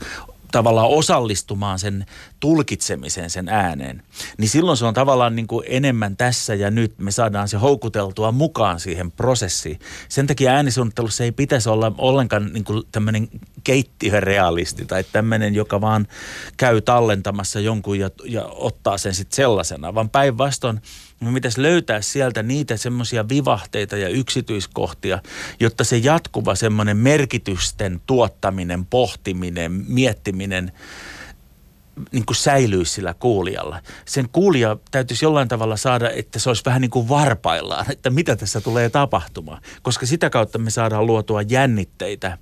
[0.55, 2.07] tavallaan osallistumaan sen
[2.40, 4.03] tulkitsemiseen sen ääneen,
[4.38, 6.99] niin silloin se on tavallaan niin kuin enemmän tässä ja nyt.
[6.99, 9.79] Me saadaan se houkuteltua mukaan siihen prosessiin.
[10.09, 13.29] Sen takia äänisuunnittelussa ei pitäisi olla ollenkaan niin kuin tämmöinen
[13.64, 16.07] keittiörealisti tai tämmöinen, joka vaan
[16.57, 20.81] käy tallentamassa jonkun ja, ja ottaa sen sitten sellaisena, vaan päinvastoin–
[21.20, 25.18] me pitäisi löytää sieltä niitä semmoisia vivahteita ja yksityiskohtia,
[25.61, 30.72] jotta se jatkuva semmoinen merkitysten tuottaminen, pohtiminen, miettiminen
[32.12, 33.81] niin kuin säilyisi sillä kuulijalla.
[34.05, 38.37] Sen kuulija täytyisi jollain tavalla saada, että se olisi vähän niin kuin varpaillaan, että mitä
[38.37, 39.62] tässä tulee tapahtumaan.
[39.83, 42.38] Koska sitä kautta me saadaan luotua jännitteitä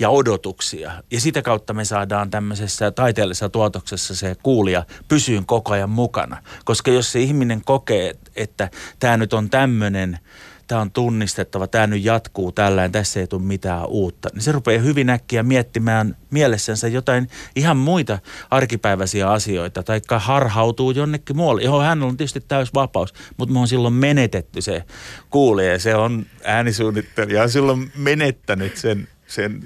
[0.00, 0.92] ja odotuksia.
[1.10, 6.42] Ja sitä kautta me saadaan tämmöisessä taiteellisessa tuotoksessa se kuulija pysyyn koko ajan mukana.
[6.64, 10.18] Koska jos se ihminen kokee, että tämä nyt on tämmöinen,
[10.66, 14.82] tämä on tunnistettava, tämä nyt jatkuu tällään, tässä ei tule mitään uutta, niin se rupeaa
[14.82, 18.18] hyvin äkkiä miettimään mielessänsä jotain ihan muita
[18.50, 23.68] arkipäiväisiä asioita, tai harhautuu jonnekin muualle, johon hän on tietysti täys vapaus, mutta me on
[23.68, 24.84] silloin menetetty se
[25.30, 29.62] kuulija, se on äänisuunnittelija, on silloin menettänyt sen sen,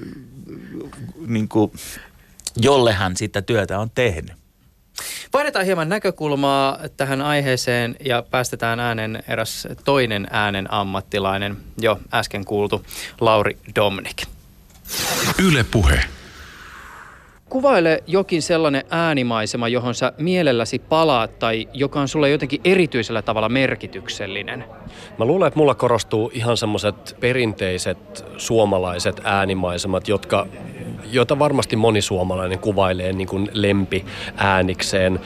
[1.26, 1.72] niin kuin,
[2.56, 4.32] jolle hän sitä työtä on tehnyt.
[5.32, 12.86] Vaihdetaan hieman näkökulmaa tähän aiheeseen ja päästetään äänen eräs toinen äänen ammattilainen, jo äsken kuultu
[13.20, 14.22] Lauri Domnik.
[15.38, 16.04] Yle Puhe.
[17.54, 23.48] Kuvaile jokin sellainen äänimaisema, johon sä mielelläsi palaat tai joka on sulle jotenkin erityisellä tavalla
[23.48, 24.64] merkityksellinen.
[25.18, 30.46] Mä luulen, että mulla korostuu ihan semmoiset perinteiset suomalaiset äänimaisemat, jotka
[31.12, 34.04] joita varmasti moni suomalainen kuvailee niin kuin lempi
[34.36, 35.20] äänikseen.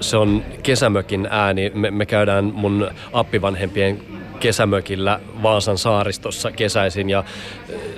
[0.00, 1.70] Se on kesämökin ääni.
[1.74, 4.00] Me, me käydään mun appivanhempien
[4.40, 7.24] kesämökillä Vaasan saaristossa kesäisin ja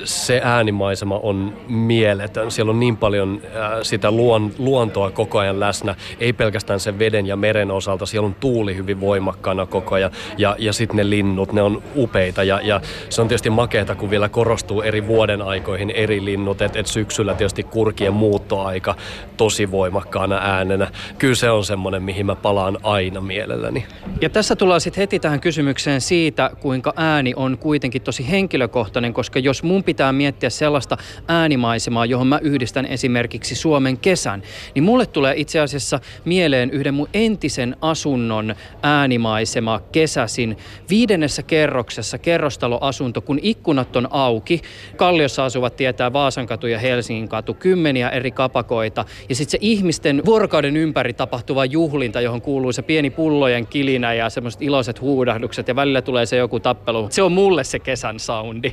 [0.04, 2.50] se äänimaisema on mieletön.
[2.50, 7.26] Siellä on niin paljon äh, sitä luon, luontoa koko ajan läsnä, ei pelkästään sen veden
[7.26, 8.06] ja meren osalta.
[8.06, 12.42] Siellä on tuuli hyvin voimakkaana koko ajan ja, ja sitten ne linnut, ne on upeita
[12.42, 16.78] ja, ja se on tietysti makeata, kun vielä korostuu eri vuoden aikoihin eri linnut, että
[16.78, 18.94] et syksyllä tietysti kurkien muuttoaika
[19.36, 20.90] tosi voimakkaana äänenä.
[21.18, 23.86] Kyllä se on semmoinen, mihin mä palaan aina mielelläni.
[24.20, 29.38] Ja tässä tullaan sitten heti tähän kysymykseen siitä, kuinka ääni on kuitenkin tosi henkilökohtainen, koska
[29.38, 30.96] jos mun pitää miettiä sellaista
[31.28, 34.42] äänimaisemaa, johon mä yhdistän esimerkiksi Suomen kesän,
[34.74, 40.56] niin mulle tulee itse asiassa mieleen yhden mun entisen asunnon äänimaisema kesäsin
[40.90, 44.62] viidennessä kerroksessa kerrostaloasunto, kun ikkunat on auki.
[44.96, 49.04] Kalliossa asuvat tietää Vaasankatu ja Helsingin katu, kymmeniä eri kapakoita.
[49.28, 54.30] Ja sitten se ihmisten vuorokauden ympäri tapahtuva juhlinta, johon kuuluu se pieni pullojen kilinä ja
[54.30, 57.06] semmoiset iloiset huudahdukset ja välillä tulee se joku tappelu.
[57.10, 58.72] Se on mulle se kesän soundi.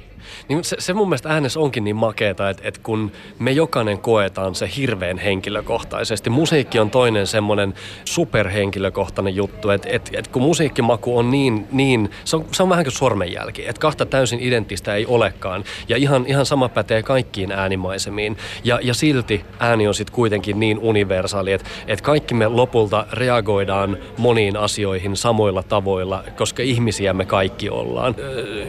[0.50, 4.56] Niin se, se mun mielestä äänessä onkin niin makeeta, että, että kun me jokainen koetaan
[4.56, 6.30] se hirveän henkilökohtaisesti.
[6.30, 7.74] Musiikki on toinen semmoinen
[8.06, 12.86] superhenkilökohtainen juttu, että, että, että kun musiikkimaku on niin, niin se, on, se on vähän
[12.86, 15.64] kuin sormenjälki, että kahta täysin identtistä ei olekaan.
[15.90, 18.38] Ja ihan, ihan sama pätee kaikkiin äänimaisemiin.
[18.64, 23.98] Ja, ja silti ääni on sitten kuitenkin niin universaali, että, että kaikki me lopulta reagoidaan
[24.18, 28.16] moniin asioihin samoilla tavoilla, koska ihmisiä me kaikki ollaan.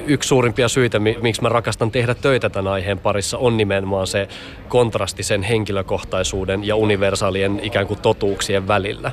[0.07, 4.29] Yksi suurimpia syitä, miksi mä rakastan tehdä töitä tämän aiheen parissa, on nimenomaan se
[4.69, 9.13] kontrasti sen henkilökohtaisuuden ja universaalien ikään kuin totuuksien välillä.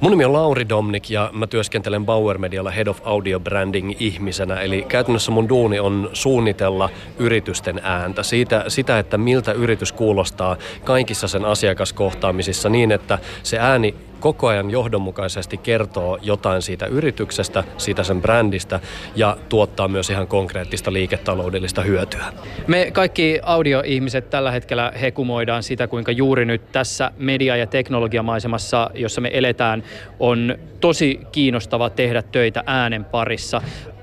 [0.00, 4.60] Mun nimi on Lauri Domnik ja mä työskentelen Bauer Medialla Head of Audio Branding ihmisenä.
[4.60, 8.22] Eli käytännössä mun duuni on suunnitella yritysten ääntä.
[8.22, 14.70] Siitä, sitä, että miltä yritys kuulostaa kaikissa sen asiakaskohtaamisissa niin, että se ääni koko ajan
[14.70, 18.80] johdonmukaisesti kertoo jotain siitä yrityksestä, siitä sen brändistä
[19.16, 22.24] ja tuottaa myös ihan konkreettista liiketaloudellista hyötyä.
[22.66, 29.20] Me kaikki audioihmiset tällä hetkellä hekumoidaan sitä, kuinka juuri nyt tässä media- ja teknologiamaisemassa, jossa
[29.20, 29.82] me eletään,
[30.20, 33.62] on tosi kiinnostava tehdä töitä äänen parissa.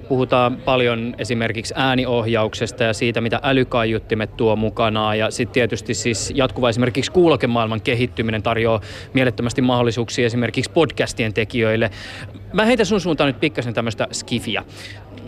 [0.09, 5.17] Puhutaan paljon esimerkiksi ääniohjauksesta ja siitä, mitä älykaiuttimet tuo mukanaan.
[5.17, 8.81] Ja sitten tietysti siis jatkuva esimerkiksi kuulokemaailman kehittyminen tarjoaa
[9.13, 11.91] mielettömästi mahdollisuuksia esimerkiksi podcastien tekijöille.
[12.53, 14.63] Mä heitän sun suuntaan nyt pikkasen tämmöistä skifiä.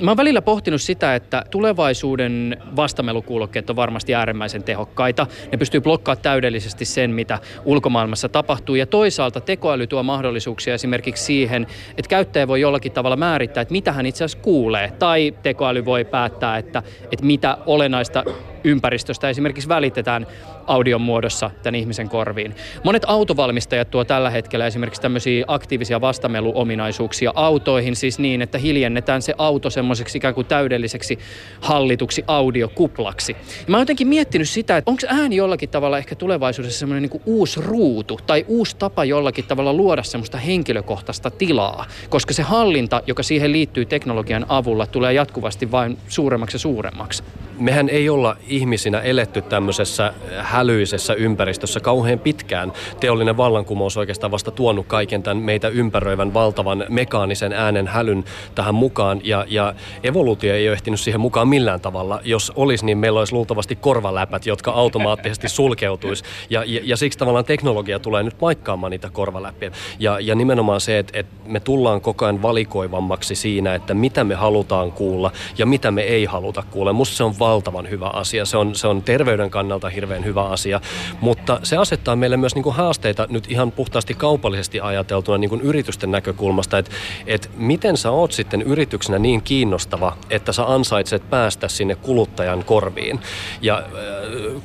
[0.02, 5.28] Mä oon välillä pohtinut sitä, että tulevaisuuden vastamelukuulokkeet on varmasti äärimmäisen tehokkaita.
[5.52, 8.76] Ne pystyy blokkaamaan täydellisesti sen, mitä ulkomaailmassa tapahtuu.
[8.76, 13.92] Ja toisaalta tekoäly tuo mahdollisuuksia esimerkiksi siihen, että käyttäjä voi jollakin tavalla määrittää, että mitä
[13.92, 14.94] hän itse asiassa kuulee.
[15.00, 18.24] Tai tekoäly voi päättää, että, että mitä olennaista
[18.64, 20.28] ympäristöstä esimerkiksi välitetään
[20.68, 22.56] audion muodossa tämän ihmisen korviin.
[22.84, 29.34] Monet autovalmistajat tuo tällä hetkellä esimerkiksi tämmöisiä aktiivisia vastameluominaisuuksia autoihin, siis niin, että hiljennetään se
[29.38, 31.20] auto semmoiseksi ikään kuin täydelliseksi
[31.62, 33.32] hallituksi audiokuplaksi.
[33.32, 37.22] Ja mä oon jotenkin miettinyt sitä, että onko ääni jollakin tavalla ehkä tulevaisuudessa semmoinen niin
[37.26, 43.24] uusi ruutu tai uusi tapa jollakin tavalla luoda semmoista henkilökohtaista tilaa, koska se hallinta, joka
[43.24, 47.24] siihen liittyy teknologian avulla, tulee jatkuvasti vain suuremmaksi ja suuremmaksi.
[47.60, 50.14] Mehän ei olla ihmisinä eletty tämmöisessä
[50.52, 52.74] hälyisessä ympäristössä kauhean pitkään.
[53.00, 58.24] Teollinen vallankumous oikeastaan vasta tuonut kaiken tämän meitä ympäröivän valtavan mekaanisen äänen hälyn
[58.56, 59.22] tähän mukaan.
[59.24, 62.20] Ja, ja evoluutio ei ole ehtinyt siihen mukaan millään tavalla.
[62.24, 66.24] Jos olisi, niin meillä olisi luultavasti korvaläpät, jotka automaattisesti sulkeutuisi.
[66.50, 69.72] Ja, ja, ja siksi tavallaan teknologia tulee nyt paikkaamaan niitä korvaläppiä.
[70.00, 74.36] Ja, ja nimenomaan se, että, että me tullaan koko ajan valikoivammaksi siinä, että mitä me
[74.36, 76.94] halutaan kuulla ja mitä me ei haluta kuulla.
[76.94, 78.46] Musta se on valtavan hyvä asia.
[78.46, 80.82] Se on, se on terveyden kannalta hirveän hyvä asia,
[81.22, 85.62] mutta se asettaa meille myös niin kuin haasteita nyt ihan puhtaasti kaupallisesti ajateltuna niin kuin
[85.62, 86.92] yritysten näkökulmasta, että,
[87.28, 93.20] että miten sä oot sitten yrityksenä niin kiinnostava, että sä ansaitset päästä sinne kuluttajan korviin.
[93.62, 93.84] Ja äh,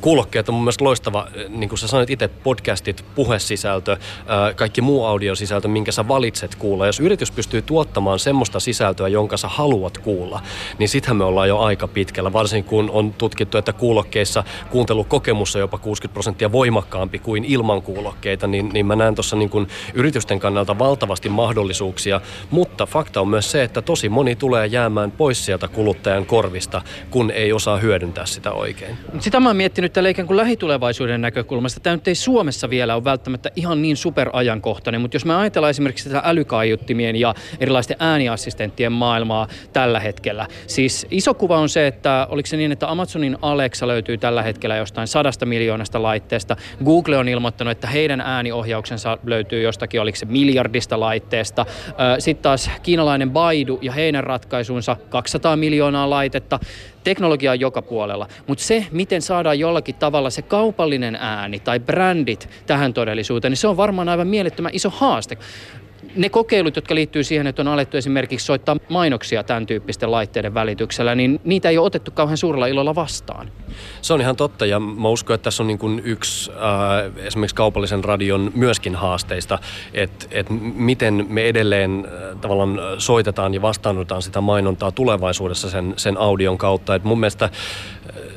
[0.00, 5.04] kuulokkeet on mun mielestä loistava, niin kuin sä sanoit itse, podcastit, puhesisältö, äh, kaikki muu
[5.04, 6.86] audiosisältö, minkä sä valitset kuulla.
[6.86, 10.42] Jos yritys pystyy tuottamaan semmoista sisältöä, jonka sä haluat kuulla,
[10.78, 15.60] niin sittenhän me ollaan jo aika pitkällä, varsinkin kun on tutkittu, että kuulokkeissa kuuntelukokemus on
[15.66, 19.50] jopa 60 prosenttia voimakkaampi kuin ilman kuulokkeita, niin, niin mä näen tuossa niin
[19.94, 25.44] yritysten kannalta valtavasti mahdollisuuksia, mutta fakta on myös se, että tosi moni tulee jäämään pois
[25.44, 28.96] sieltä kuluttajan korvista, kun ei osaa hyödyntää sitä oikein.
[29.20, 31.80] Sitä mä oon miettinyt tällä ikään kuin lähitulevaisuuden näkökulmasta.
[31.80, 36.08] Tämä nyt ei Suomessa vielä ole välttämättä ihan niin superajankohtainen, mutta jos me ajatellaan esimerkiksi
[36.08, 40.46] tätä älykaiuttimien ja erilaisten ääniassistenttien maailmaa tällä hetkellä.
[40.66, 44.76] Siis iso kuva on se, että oliko se niin, että Amazonin Alexa löytyy tällä hetkellä
[44.76, 46.56] jostain sadasta miljoonasta laitteesta.
[46.84, 51.66] Google on ilmoittanut, että heidän ääniohjauksensa löytyy jostakin, oliko se miljardista laitteesta.
[52.18, 56.60] Sitten taas kiinalainen Baidu ja heidän ratkaisunsa 200 miljoonaa laitetta
[57.04, 62.48] teknologia on joka puolella, mutta se, miten saadaan jollakin tavalla se kaupallinen ääni tai brändit
[62.66, 65.38] tähän todellisuuteen, niin se on varmaan aivan mielettömän iso haaste
[66.16, 71.14] ne kokeilut, jotka liittyy siihen, että on alettu esimerkiksi soittaa mainoksia tämän tyyppisten laitteiden välityksellä,
[71.14, 73.50] niin niitä ei ole otettu kauhean suurella ilolla vastaan.
[74.02, 77.54] Se on ihan totta ja mä uskon, että tässä on niin kuin yksi äh, esimerkiksi
[77.54, 79.58] kaupallisen radion myöskin haasteista,
[79.94, 86.16] että, että miten me edelleen äh, tavallaan soitetaan ja vastaanotetaan sitä mainontaa tulevaisuudessa sen, sen
[86.16, 86.94] audion kautta.
[86.94, 87.50] Et mun mielestä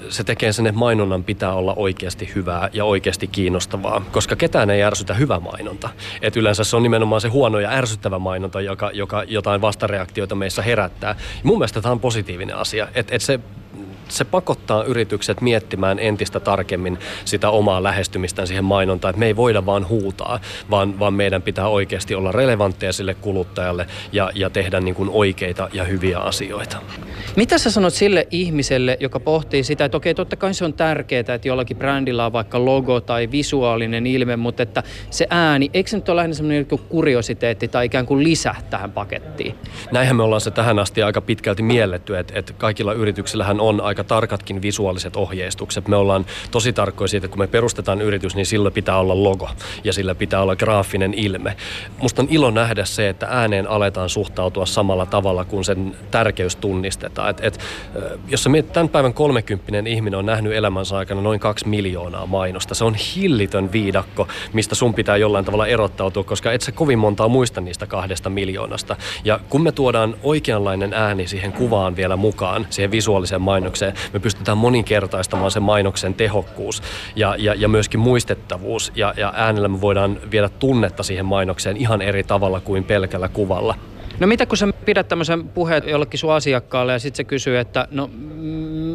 [0.10, 4.84] se tekee sen, että mainonnan pitää olla oikeasti hyvää ja oikeasti kiinnostavaa, koska ketään ei
[4.84, 5.90] ärsytä hyvä mainonta.
[6.22, 10.62] Et yleensä se on nimenomaan se huono ja ärsyttävä mainonta, joka, joka jotain vastareaktioita meissä
[10.62, 11.10] herättää.
[11.10, 13.40] Ja mun mielestä tämä on positiivinen asia, että et se
[14.12, 19.66] se pakottaa yritykset miettimään entistä tarkemmin sitä omaa lähestymistään siihen mainontaan, että me ei voida
[19.66, 24.96] vaan huutaa, vaan, vaan meidän pitää oikeasti olla relevantteja sille kuluttajalle ja, ja tehdä niin
[24.96, 26.78] kuin oikeita ja hyviä asioita.
[27.36, 31.20] Mitä sä sanot sille ihmiselle, joka pohtii sitä, että okei, totta kai se on tärkeää,
[31.20, 35.98] että jollakin brändillä on vaikka logo tai visuaalinen ilme, mutta että se ääni, eikö se
[35.98, 39.56] nyt ole lähinnä semmoinen kuriositeetti tai ikään kuin lisä tähän pakettiin?
[39.92, 43.99] Näinhän me ollaan se tähän asti aika pitkälti mielletty, että, että kaikilla yrityksillähän on aika
[44.04, 45.88] tarkatkin visuaaliset ohjeistukset.
[45.88, 49.50] Me ollaan tosi tarkkoja siitä, että kun me perustetaan yritys, niin sillä pitää olla logo
[49.84, 51.56] ja sillä pitää olla graafinen ilme.
[52.02, 57.30] Musta on ilo nähdä se, että ääneen aletaan suhtautua samalla tavalla, kun sen tärkeys tunnistetaan.
[57.30, 57.60] Et, et,
[58.28, 62.76] jos sä mietit, tämän päivän 30 ihminen on nähnyt elämänsä aikana noin kaksi miljoonaa mainosta.
[62.76, 67.28] Se on hillitön viidakko, mistä sun pitää jollain tavalla erottautua, koska et sä kovin montaa
[67.28, 68.96] muista niistä kahdesta miljoonasta.
[69.24, 74.58] Ja kun me tuodaan oikeanlainen ääni siihen kuvaan vielä mukaan, siihen visuaaliseen mainokseen, me pystytään
[74.58, 76.82] moninkertaistamaan sen mainoksen tehokkuus
[77.16, 78.92] ja, ja, ja myöskin muistettavuus.
[78.96, 83.76] Ja, ja äänellä me voidaan viedä tunnetta siihen mainokseen ihan eri tavalla kuin pelkällä kuvalla.
[84.20, 87.88] No mitä kun sä pidät tämmöisen puheen jollekin sun asiakkaalle ja sitten se kysyy, että
[87.92, 88.10] no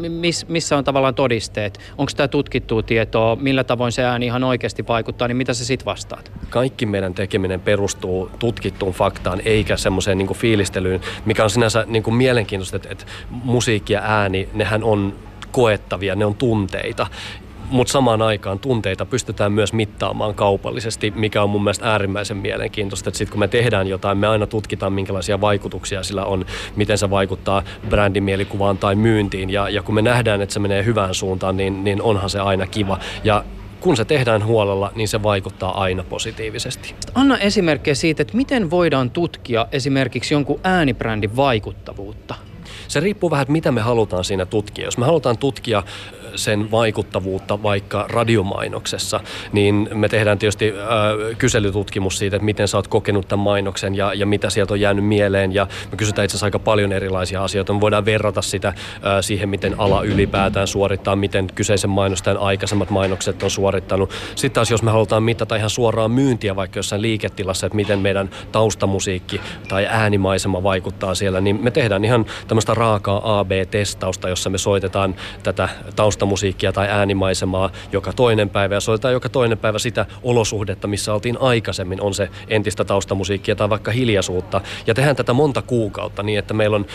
[0.09, 1.79] miss, missä on tavallaan todisteet?
[1.97, 3.35] Onko tämä tutkittua tietoa?
[3.35, 5.27] Millä tavoin se ääni ihan oikeasti vaikuttaa?
[5.27, 6.31] Niin mitä sä sit vastaat?
[6.49, 12.15] Kaikki meidän tekeminen perustuu tutkittuun faktaan eikä semmoiseen niin fiilistelyyn, mikä on sinänsä niin kuin
[12.15, 15.15] mielenkiintoista, että, että musiikki ja ääni, nehän on
[15.51, 17.07] koettavia, ne on tunteita
[17.69, 23.09] mutta samaan aikaan tunteita pystytään myös mittaamaan kaupallisesti, mikä on mun mielestä äärimmäisen mielenkiintoista.
[23.09, 27.09] Että sitten kun me tehdään jotain, me aina tutkitaan, minkälaisia vaikutuksia sillä on, miten se
[27.09, 29.49] vaikuttaa brändimielikuvaan tai myyntiin.
[29.49, 32.67] Ja, ja kun me nähdään, että se menee hyvään suuntaan, niin, niin onhan se aina
[32.67, 32.99] kiva.
[33.23, 33.43] Ja
[33.79, 36.95] kun se tehdään huolella, niin se vaikuttaa aina positiivisesti.
[37.15, 42.35] Anna esimerkkejä siitä, että miten voidaan tutkia esimerkiksi jonkun äänibrändin vaikuttavuutta.
[42.87, 44.85] Se riippuu vähän, että mitä me halutaan siinä tutkia.
[44.85, 45.83] Jos me halutaan tutkia
[46.35, 49.19] sen vaikuttavuutta vaikka radiomainoksessa,
[49.51, 54.13] niin me tehdään tietysti äh, kyselytutkimus siitä, että miten sä oot kokenut tämän mainoksen ja,
[54.13, 55.53] ja mitä sieltä on jäänyt mieleen.
[55.53, 57.73] Ja me kysytään itse asiassa aika paljon erilaisia asioita.
[57.73, 58.75] Me voidaan verrata sitä äh,
[59.21, 64.11] siihen, miten ala ylipäätään suorittaa, miten kyseisen mainostajan aikaisemmat mainokset on suorittanut.
[64.35, 68.29] Sitten taas, jos me halutaan mitata ihan suoraan myyntiä vaikka jossain liiketilassa, että miten meidän
[68.51, 75.15] taustamusiikki tai äänimaisema vaikuttaa siellä, niin me tehdään ihan tämmöistä raakaa AB-testausta, jossa me soitetaan
[75.43, 80.87] tätä tausta taustamusiikkia tai äänimaisemaa joka toinen päivä ja soitetaan joka toinen päivä sitä olosuhdetta,
[80.87, 84.61] missä oltiin aikaisemmin, on se entistä taustamusiikkia tai vaikka hiljaisuutta.
[84.87, 86.85] Ja tehdään tätä monta kuukautta niin, että meillä on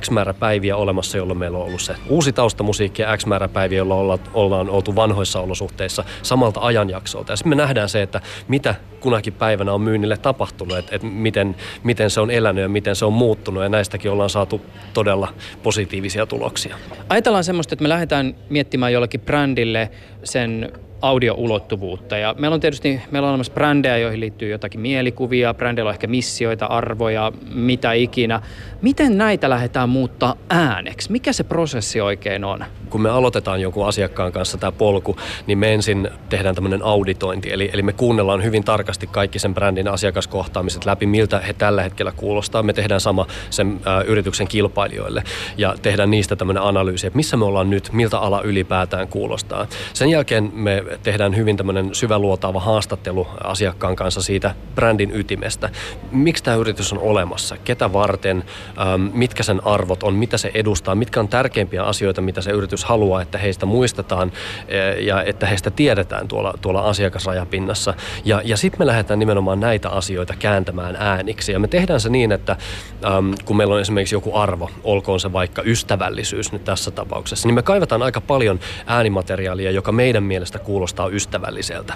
[0.00, 3.78] X määrä päiviä olemassa, jolloin meillä on ollut se uusi taustamusiikki ja X määrä päiviä,
[3.78, 7.32] jolla ollaan, ollaan oltu vanhoissa olosuhteissa samalta ajanjaksolta.
[7.32, 11.56] Ja sitten me nähdään se, että mitä kunakin päivänä on myynnille tapahtunut, että, että miten,
[11.82, 14.60] miten se on elänyt ja miten se on muuttunut ja näistäkin ollaan saatu
[14.94, 15.28] todella
[15.62, 16.76] positiivisia tuloksia.
[17.08, 19.88] Ajatellaan semmoista, että me lähdetään miettimään jollekin brändille
[20.24, 22.16] sen audioulottuvuutta.
[22.16, 26.06] Ja meillä on tietysti meillä on olemassa brändejä, joihin liittyy jotakin mielikuvia, brändeillä on ehkä
[26.06, 28.40] missioita, arvoja, mitä ikinä.
[28.82, 31.12] Miten näitä lähdetään muuttaa ääneksi?
[31.12, 32.64] Mikä se prosessi oikein on?
[32.90, 37.52] Kun me aloitetaan jonkun asiakkaan kanssa tämä polku, niin me ensin tehdään tämmöinen auditointi.
[37.52, 42.12] Eli, eli me kuunnellaan hyvin tarkasti kaikki sen brändin asiakaskohtaamiset läpi, miltä he tällä hetkellä
[42.16, 42.62] kuulostaa.
[42.62, 45.22] Me tehdään sama sen ä, yrityksen kilpailijoille
[45.56, 49.66] ja tehdään niistä tämmöinen analyysi, että missä me ollaan nyt, miltä ala ylipäätään kuulostaa.
[49.92, 55.70] Sen jälkeen me tehdään hyvin tämmöinen syväluotaava haastattelu asiakkaan kanssa siitä brändin ytimestä.
[56.10, 57.56] Miksi tämä yritys on olemassa?
[57.64, 58.44] Ketä varten?
[58.80, 60.14] Ähm, mitkä sen arvot on?
[60.14, 60.94] Mitä se edustaa?
[60.94, 65.70] Mitkä on tärkeimpiä asioita, mitä se yritys haluaa, että heistä muistetaan äh, ja että heistä
[65.70, 67.94] tiedetään tuolla, tuolla asiakasrajapinnassa.
[68.24, 71.52] Ja, ja sitten me lähdetään nimenomaan näitä asioita kääntämään ääniksi.
[71.52, 72.56] Ja me tehdään se niin, että
[73.04, 77.54] ähm, kun meillä on esimerkiksi joku arvo, olkoon se vaikka ystävällisyys nyt tässä tapauksessa, niin
[77.54, 81.94] me kaivataan aika paljon äänimateriaalia, joka meidän mielestä kuuluu kuulostaa ystävälliseltä.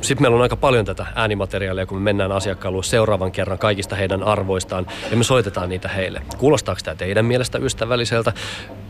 [0.00, 4.22] Sitten meillä on aika paljon tätä äänimateriaalia, kun me mennään asiakkaalle seuraavan kerran kaikista heidän
[4.22, 6.22] arvoistaan ja me soitetaan niitä heille.
[6.38, 8.32] Kuulostaako tämä teidän mielestä ystävälliseltä?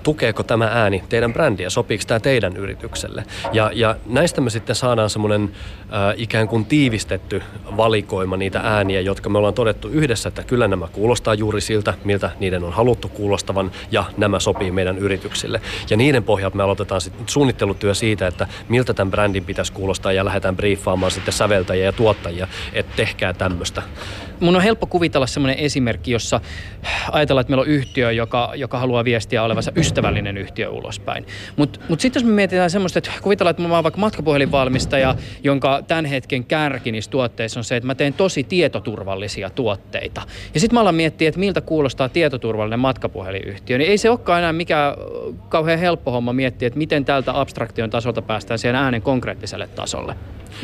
[0.03, 3.25] Tukeeko tämä ääni teidän brändiä, sopiiko tämä teidän yritykselle.
[3.53, 7.43] Ja, ja näistä me sitten saadaan semmoinen äh, ikään kuin tiivistetty
[7.77, 12.31] valikoima niitä ääniä, jotka me ollaan todettu yhdessä, että kyllä nämä kuulostaa juuri siltä, miltä
[12.41, 15.61] niiden on haluttu kuulostavan ja nämä sopii meidän yrityksille.
[15.91, 20.25] Ja niiden pohjalta me aloitetaan sitten suunnittelutyö siitä, että miltä tämän brändin pitäisi kuulostaa ja
[20.25, 23.83] lähdetään briefaamaan sitten säveltäjiä ja tuottajia, että tehkää tämmöistä.
[24.41, 26.41] Mun on helppo kuvitella semmoinen esimerkki, jossa
[27.13, 31.27] ajatellaan, että meillä on yhtiö, joka, joka haluaa viestiä olevansa ystävällinen yhtiö ulospäin.
[31.57, 35.15] Mutta mut, mut sitten jos me mietitään semmoista, että kuvitellaan, että mä oon vaikka matkapuhelinvalmistaja,
[35.45, 40.23] jonka tämän hetken kärki niissä tuotteissa on se, että mä teen tosi tietoturvallisia tuotteita.
[40.55, 43.79] Ja sitten mä alan miettiä, että miltä kuulostaa tietoturvallinen matkapuhelinyhtiö.
[43.79, 44.95] Niin ei se olekaan enää mikään
[45.49, 50.15] kauhean helppo homma miettiä, että miten tältä abstraktion tasolta päästään siihen äänen konkreettiselle tasolle.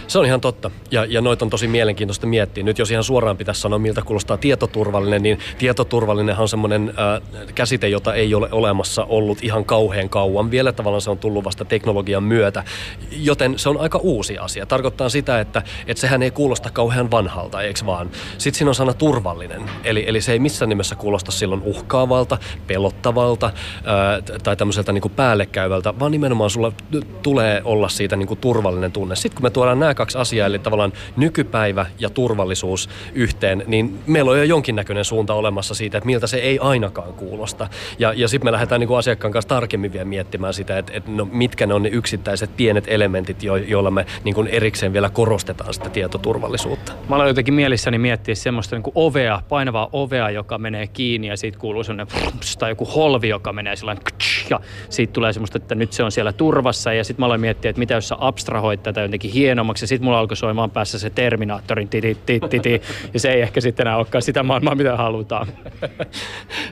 [0.07, 0.71] Se on ihan totta.
[0.91, 2.65] Ja, ja noita on tosi mielenkiintoista miettiä.
[2.65, 7.89] Nyt jos ihan suoraan pitäisi sanoa, miltä kuulostaa tietoturvallinen, niin tietoturvallinenhan on semmoinen äh, käsite,
[7.89, 10.51] jota ei ole olemassa ollut ihan kauhean kauan.
[10.51, 12.65] Vielä tavallaan se on tullut vasta teknologian myötä.
[13.11, 14.67] Joten se on aika uusi asia.
[14.67, 18.11] Tarkoittaa sitä, että, että sehän ei kuulosta kauhean vanhalta, eikö vaan?
[18.39, 19.63] Sitten siinä on sana turvallinen.
[19.85, 25.13] Eli, eli se ei missään nimessä kuulosta silloin uhkaavalta, pelottavalta äh, tai tämmöiseltä niin kuin
[25.13, 26.73] päällekäyvältä, vaan nimenomaan sulla
[27.23, 29.17] tulee olla siitä niin kuin turvallinen tunne.
[29.17, 34.31] Sitten kun me tuodaan nämä kaksi asiaa, eli tavallaan nykypäivä ja turvallisuus yhteen, niin meillä
[34.31, 37.69] on jo jonkinnäköinen suunta olemassa siitä, että miltä se ei ainakaan kuulosta.
[37.99, 41.11] Ja, ja sitten me lähdetään niin kuin asiakkaan kanssa tarkemmin vielä miettimään sitä, että, että
[41.11, 45.11] no, mitkä ne on ne yksittäiset pienet elementit, jo, joilla me niin kuin erikseen vielä
[45.11, 46.93] korostetaan sitä tietoturvallisuutta.
[47.09, 51.37] Mä olen jotenkin mielissäni miettiä semmoista niin kuin ovea, painavaa ovea, joka menee kiinni ja
[51.37, 52.07] siitä kuuluu semmoinen
[52.59, 54.05] tai joku holvi, joka menee sellainen
[54.51, 57.69] ja siitä tulee semmoista, että nyt se on siellä turvassa ja sitten mä aloin miettiä,
[57.69, 59.31] että mitä jos sä abstrahoit tätä jotenkin
[59.81, 62.83] ja sitten mulla alkoi soimaan päässä se Terminaattorin titi, titi, titi,
[63.15, 65.47] ja se ei ehkä sitten enää olekaan sitä maailmaa, mitä halutaan.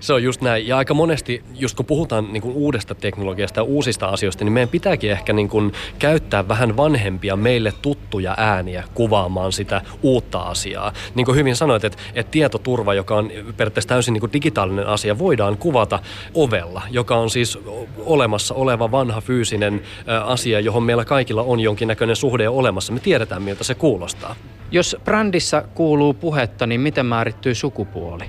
[0.01, 0.67] se on just näin.
[0.67, 4.69] Ja aika monesti, just kun puhutaan niin kuin uudesta teknologiasta ja uusista asioista, niin meidän
[4.69, 10.93] pitääkin ehkä niin kuin käyttää vähän vanhempia meille tuttuja ääniä kuvaamaan sitä uutta asiaa.
[11.15, 15.19] Niin kuin hyvin sanoit, että, että tietoturva, joka on periaatteessa täysin niin kuin digitaalinen asia,
[15.19, 15.99] voidaan kuvata
[16.35, 17.59] ovella, joka on siis
[17.99, 19.83] olemassa oleva vanha fyysinen
[20.25, 22.92] asia, johon meillä kaikilla on jonkinnäköinen suhde olemassa.
[22.93, 24.37] Me tiedetään, miltä se kuulostaa.
[24.71, 28.25] Jos brändissä kuuluu puhetta, niin miten määrittyy sukupuoli?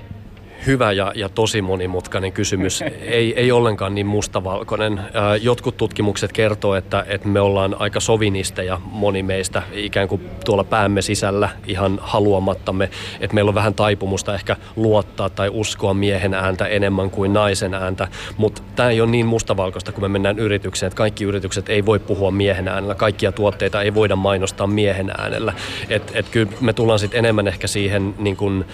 [0.66, 2.82] Hyvä ja, ja tosi monimutkainen kysymys.
[3.00, 5.00] Ei, ei ollenkaan niin mustavalkoinen.
[5.40, 11.02] Jotkut tutkimukset kertoo, että, että me ollaan aika sovinisteja moni meistä ikään kuin tuolla päämme
[11.02, 12.90] sisällä ihan haluamattamme.
[13.20, 18.08] Että meillä on vähän taipumusta ehkä luottaa tai uskoa miehen ääntä enemmän kuin naisen ääntä.
[18.36, 20.88] Mutta tämä ei ole niin mustavalkoista, kun me mennään yritykseen.
[20.88, 22.94] Että kaikki yritykset ei voi puhua miehen äänellä.
[22.94, 25.52] Kaikkia tuotteita ei voida mainostaa miehen äänellä.
[25.88, 28.64] Että et kyllä me tullaan sitten enemmän ehkä siihen niin kuin,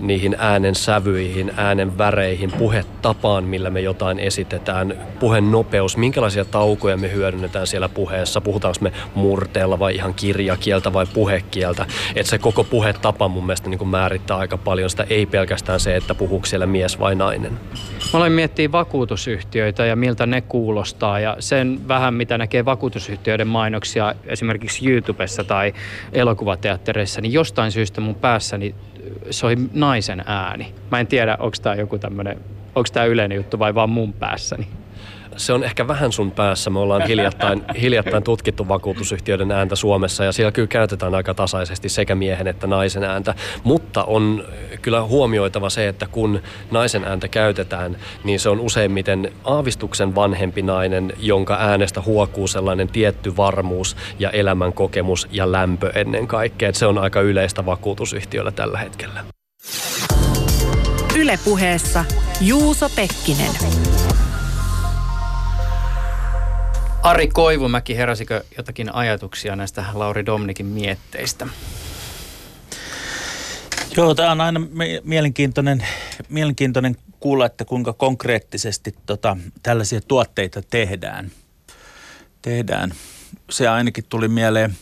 [0.00, 6.96] niihin äänen sävyihin niihin äänen väreihin, puhetapaan, millä me jotain esitetään, puheen nopeus, minkälaisia taukoja
[6.96, 11.86] me hyödynnetään siellä puheessa, puhutaanko me murteella vai ihan kirjakieltä vai puhekieltä.
[12.16, 16.14] Että se koko puhetapa mun mielestä niin määrittää aika paljon sitä, ei pelkästään se, että
[16.14, 17.52] puhuuko siellä mies vai nainen.
[17.52, 17.58] Mä
[18.12, 24.90] aloin miettiä vakuutusyhtiöitä ja miltä ne kuulostaa ja sen vähän mitä näkee vakuutusyhtiöiden mainoksia esimerkiksi
[24.90, 25.72] YouTubessa tai
[26.12, 28.74] elokuvateattereissa, niin jostain syystä mun päässäni
[29.30, 30.74] soi naisen ääni.
[30.90, 32.36] Mä en tiedä, onko tämä joku tämmöinen,
[32.74, 34.66] onko tämä yleinen juttu vai vaan mun päässäni
[35.36, 36.70] se on ehkä vähän sun päässä.
[36.70, 42.14] Me ollaan hiljattain, hiljattain tutkittu vakuutusyhtiöiden ääntä Suomessa ja siellä kyllä käytetään aika tasaisesti sekä
[42.14, 43.34] miehen että naisen ääntä.
[43.64, 44.44] Mutta on
[44.82, 51.12] kyllä huomioitava se, että kun naisen ääntä käytetään, niin se on useimmiten aavistuksen vanhempi nainen,
[51.18, 56.68] jonka äänestä huokuu sellainen tietty varmuus ja elämän kokemus ja lämpö ennen kaikkea.
[56.68, 59.24] Et se on aika yleistä vakuutusyhtiöllä tällä hetkellä.
[61.18, 62.04] Ylepuheessa
[62.40, 63.50] Juuso Pekkinen.
[67.04, 71.46] Ari Koivumäki, heräsikö jotakin ajatuksia näistä Lauri Domnikin mietteistä?
[73.96, 74.60] Joo, tämä on aina
[75.04, 75.86] mielenkiintoinen,
[76.28, 81.30] mielenkiintoinen kuulla, että kuinka konkreettisesti tota, tällaisia tuotteita tehdään.
[82.42, 82.92] tehdään.
[83.50, 84.76] Se ainakin tuli mieleen.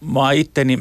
[0.00, 0.78] Mä itteni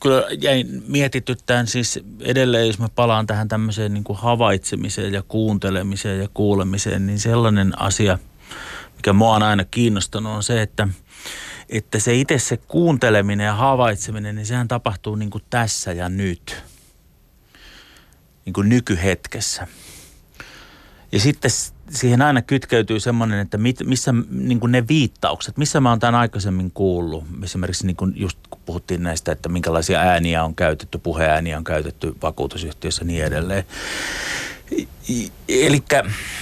[0.00, 6.20] kyllä jäin mietityttään siis edelleen, jos mä palaan tähän tämmöiseen niin kuin havaitsemiseen ja kuuntelemiseen
[6.20, 8.18] ja kuulemiseen, niin sellainen asia–
[9.02, 10.88] mikä mua on aina kiinnostanut, on se, että,
[11.68, 16.62] että se itse se kuunteleminen ja havaitseminen, niin sehän tapahtuu niin kuin tässä ja nyt.
[18.44, 19.66] Niin kuin nykyhetkessä.
[21.12, 21.50] Ja sitten
[21.90, 26.14] siihen aina kytkeytyy semmoinen, että mit, missä niin kuin ne viittaukset, missä mä oon tämän
[26.14, 27.24] aikaisemmin kuullut.
[27.44, 32.14] Esimerkiksi niin kuin just kun puhuttiin näistä, että minkälaisia ääniä on käytetty, puheääniä on käytetty
[32.22, 33.64] vakuutusyhtiössä ja niin edelleen.
[35.48, 35.82] Eli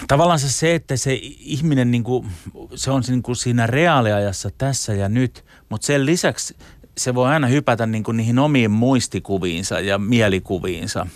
[0.09, 2.27] tavallaan se, että se ihminen, niin kuin,
[2.75, 6.57] se on niin kuin siinä reaaliajassa tässä ja nyt, mutta sen lisäksi
[6.99, 11.07] se voi aina hypätä niin kuin niihin omiin muistikuviinsa ja mielikuviinsa.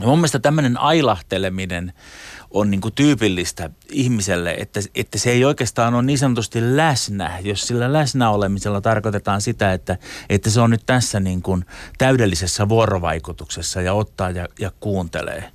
[0.00, 1.92] Ja mun mielestä tämmöinen ailahteleminen
[2.50, 7.66] on niin kuin tyypillistä ihmiselle, että, että se ei oikeastaan ole niin sanotusti läsnä, jos
[7.66, 9.98] sillä läsnäolemisella tarkoitetaan sitä, että,
[10.28, 11.64] että se on nyt tässä niin kuin
[11.98, 15.52] täydellisessä vuorovaikutuksessa ja ottaa ja, ja kuuntelee.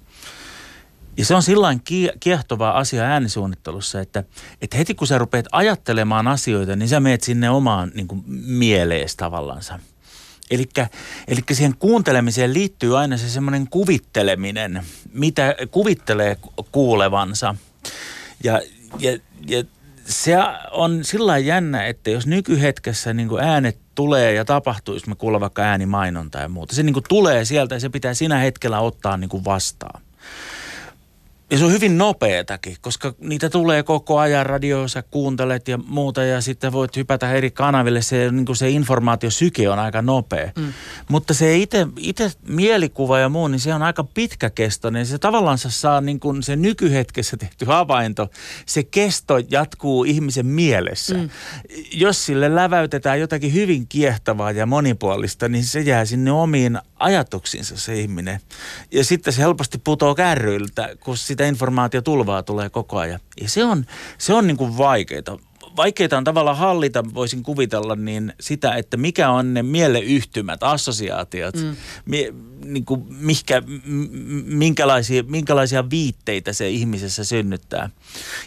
[1.17, 1.81] Ja se on sillain
[2.19, 4.23] kiehtova asia äänisuunnittelussa, että,
[4.61, 9.17] että heti kun sä rupeat ajattelemaan asioita, niin sä meet sinne omaan niin kuin mieleesi
[9.17, 9.79] tavallansa.
[10.51, 14.83] Eli siihen kuuntelemiseen liittyy aina se semmoinen kuvitteleminen,
[15.13, 16.37] mitä kuvittelee
[16.71, 17.55] kuulevansa.
[18.43, 18.61] Ja,
[18.99, 19.63] ja, ja
[20.05, 20.35] se
[20.71, 25.41] on sillä jännä, että jos nykyhetkessä niin kuin äänet tulee ja tapahtuu, jos me kuullaan
[25.41, 29.17] vaikka äänimainonta ja muuta, se niin kuin tulee sieltä ja se pitää siinä hetkellä ottaa
[29.17, 30.01] niin kuin vastaan.
[31.51, 36.41] Ja se on hyvin nopeatakin, koska niitä tulee koko ajan radioissa, kuuntelet ja muuta ja
[36.41, 38.01] sitten voit hypätä eri kanaville.
[38.01, 40.51] Se, niin kuin se informaatiosyke on aika nopea.
[40.57, 40.73] Mm.
[41.09, 41.57] Mutta se
[41.97, 45.05] itse mielikuva ja muu, niin se on aika pitkäkestoinen.
[45.05, 48.29] Se tavallaan saa niin kuin se nykyhetkessä tehty havainto,
[48.65, 51.15] se kesto jatkuu ihmisen mielessä.
[51.15, 51.29] Mm.
[51.93, 57.99] Jos sille läväytetään jotakin hyvin kiehtovaa ja monipuolista, niin se jää sinne omiin ajatuksiinsa se
[57.99, 58.39] ihminen.
[58.91, 63.19] Ja sitten se helposti putoo kärryiltä, kun sitä informaatiotulvaa tulee koko ajan.
[63.41, 63.85] Ja se on,
[64.17, 65.37] se on niin kuin vaikeita.
[65.77, 71.75] Vaikeita on tavallaan hallita, voisin kuvitella, niin sitä, että mikä on ne mieleyhtymät, assosiaatiot, mm.
[72.05, 72.33] mie,
[72.65, 73.61] niin kuin mihkä,
[74.45, 77.89] minkälaisia, minkälaisia viitteitä se ihmisessä synnyttää.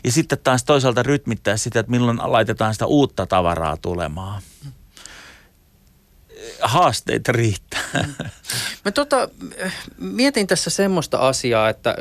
[0.05, 4.43] Ja sitten taas toisaalta rytmittää sitä, että milloin laitetaan sitä uutta tavaraa tulemaan.
[4.65, 4.82] Mm
[6.63, 7.81] haasteita riittää.
[8.85, 9.29] Mä tota,
[9.99, 11.97] mietin tässä semmoista asiaa, että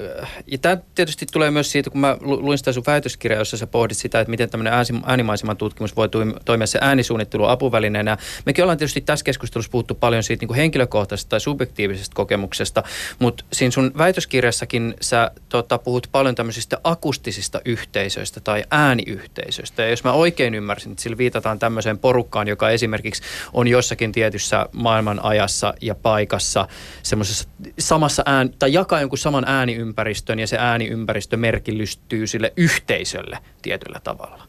[0.47, 3.97] ja tämä tietysti tulee myös siitä, kun mä luin sitä sun väitöskirjaa, jossa sä pohdit
[3.97, 4.73] sitä, että miten tämmöinen
[5.05, 6.09] äänimaiseman tutkimus voi
[6.45, 8.17] toimia se äänisuunnittelu apuvälineenä.
[8.45, 12.83] Mekin ollaan tietysti tässä keskustelussa puhuttu paljon siitä niin kuin henkilökohtaisesta tai subjektiivisesta kokemuksesta,
[13.19, 19.83] mutta siinä sun väitöskirjassakin sä tota, puhut paljon tämmöisistä akustisista yhteisöistä tai ääniyhteisöistä.
[19.83, 23.21] Ja jos mä oikein ymmärsin, että sillä viitataan tämmöiseen porukkaan, joka esimerkiksi
[23.53, 26.67] on jossakin tietyssä maailman ajassa ja paikassa
[27.03, 27.49] semmoisessa
[27.79, 34.47] samassa ään, tai jakaa jonkun saman ääniympäristön ja se ääniympäristö merkillystyy sille yhteisölle tietyllä tavalla.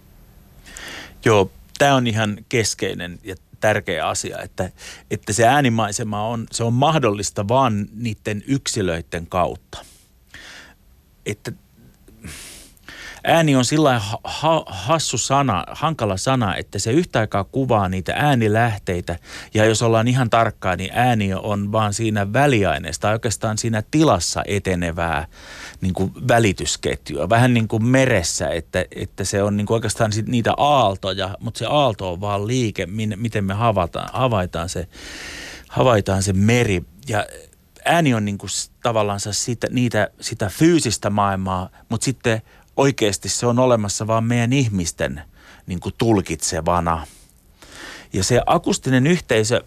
[1.25, 4.71] Joo, tämä on ihan keskeinen ja tärkeä asia, että,
[5.11, 9.79] että se äänimaisema on, se on mahdollista vaan niiden yksilöiden kautta.
[11.27, 11.53] Että
[13.25, 19.19] ääni on sillä ha, hassu sana, hankala sana, että se yhtä aikaa kuvaa niitä äänilähteitä.
[19.55, 25.27] Ja jos ollaan ihan tarkkaa, niin ääni on vaan siinä väliaineesta, oikeastaan siinä tilassa etenevää
[25.81, 27.29] niin kuin välitysketjua.
[27.29, 31.67] Vähän niin kuin meressä, että, että se on niin kuin oikeastaan niitä aaltoja, mutta se
[31.67, 34.89] aalto on vaan liike, miten me havaitaan, havaitaan, se,
[35.69, 36.83] havaitaan se meri.
[37.09, 37.27] Ja
[37.85, 38.51] ääni on niin kuin
[38.83, 42.43] tavallaan sitä, niitä, sitä fyysistä maailmaa, mutta sitten
[42.77, 45.23] oikeasti se on olemassa vaan meidän ihmisten
[45.67, 47.07] niin kuin tulkitsevana.
[48.13, 49.65] Ja se akustinen yhteisö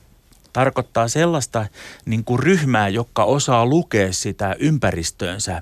[0.54, 1.66] tarkoittaa sellaista
[2.06, 5.62] niin kuin ryhmää, joka osaa lukea sitä ympäristöönsä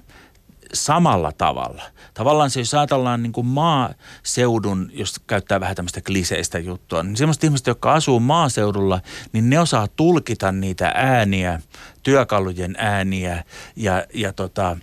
[0.73, 1.83] samalla tavalla.
[2.13, 7.45] Tavallaan se, jos ajatellaan niin kuin maaseudun, jos käyttää vähän tämmöistä kliseistä juttua, niin semmoista
[7.45, 9.01] ihmistä, jotka asuu maaseudulla,
[9.33, 11.61] niin ne osaa tulkita niitä ääniä,
[12.03, 13.43] työkalujen ääniä
[13.75, 14.77] ja, ja tota,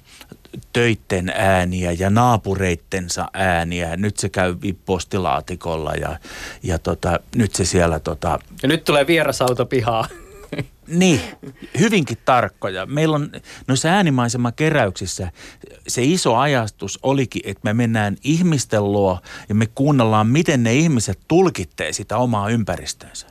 [0.72, 3.96] töitten ääniä ja naapureittensa ääniä.
[3.96, 6.18] Nyt se käy postilaatikolla ja,
[6.62, 8.01] ja tota, nyt se siellä...
[8.01, 8.38] Tota...
[8.62, 10.07] Ja nyt tulee vierasauto pihaa.
[10.86, 11.20] Niin,
[11.78, 12.86] hyvinkin tarkkoja.
[12.86, 13.30] Meillä on
[13.66, 15.30] noissa äänimaisemakeräyksissä
[15.88, 21.20] se iso ajastus olikin, että me mennään ihmisten luo ja me kuunnellaan, miten ne ihmiset
[21.28, 23.26] tulkittee sitä omaa ympäristönsä.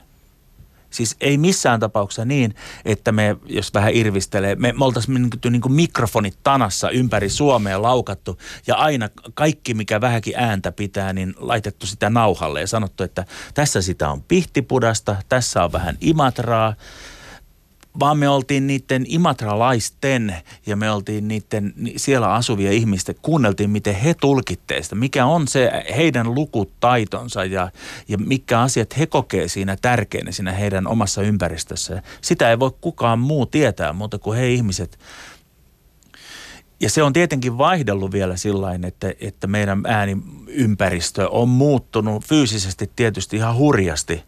[0.90, 5.62] Siis ei missään tapauksessa niin, että me, jos vähän irvistelee, me, me oltaisiin niin niin
[5.62, 11.86] kuin mikrofonit tanassa ympäri Suomea laukattu ja aina kaikki, mikä vähänkin ääntä pitää, niin laitettu
[11.86, 13.24] sitä nauhalle ja sanottu, että
[13.54, 16.74] tässä sitä on pihtipudasta, tässä on vähän imatraa,
[17.98, 20.36] vaan me oltiin niiden imatralaisten
[20.66, 25.70] ja me oltiin niiden siellä asuvia ihmisten, kuunneltiin miten he tulkittee sitä, mikä on se
[25.96, 27.70] heidän lukutaitonsa ja,
[28.08, 32.02] ja mikä asiat he kokee siinä tärkeänä siinä heidän omassa ympäristössä.
[32.20, 34.98] Sitä ei voi kukaan muu tietää muuta kuin he ihmiset.
[36.80, 43.36] Ja se on tietenkin vaihdellut vielä sillä että, että meidän ääniympäristö on muuttunut fyysisesti tietysti
[43.36, 44.22] ihan hurjasti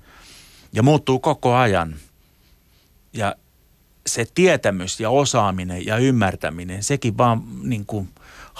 [0.73, 1.95] ja muuttuu koko ajan.
[3.13, 3.37] Ja
[4.07, 8.09] se tietämys ja osaaminen ja ymmärtäminen, sekin vaan niin kuin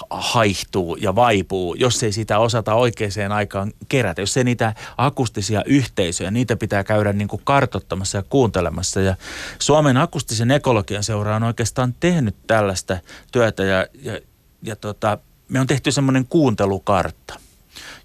[0.09, 4.21] haihtuu ja vaipuu, jos ei sitä osata oikeaan aikaan kerätä.
[4.21, 9.01] Jos ei niitä akustisia yhteisöjä, niitä pitää käydä niin kuin kartottamassa ja kuuntelemassa.
[9.01, 9.15] Ja
[9.59, 12.97] Suomen akustisen ekologian seura on oikeastaan tehnyt tällaista
[13.31, 14.19] työtä ja, ja,
[14.61, 15.17] ja tota,
[15.49, 17.39] me on tehty semmoinen kuuntelukartta.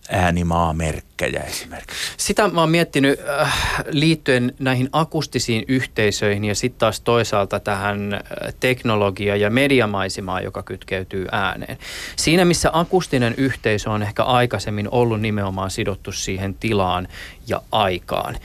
[0.10, 1.98] äänimaamerkkejä esimerkiksi.
[2.18, 3.54] Sitä mä oon miettinyt äh,
[3.90, 8.22] liittyen näihin akustisiin yhteisöihin ja sitten taas toisaalta tähän äh,
[8.60, 11.78] teknologia- ja mediamaisemaan, joka kytkeytyy ääneen.
[12.16, 17.08] Siinä missä akustinen yhteisö on ehkä aikaisemmin ollut nimenomaan sidottu siihen tilaan
[17.48, 18.38] ja aikaan,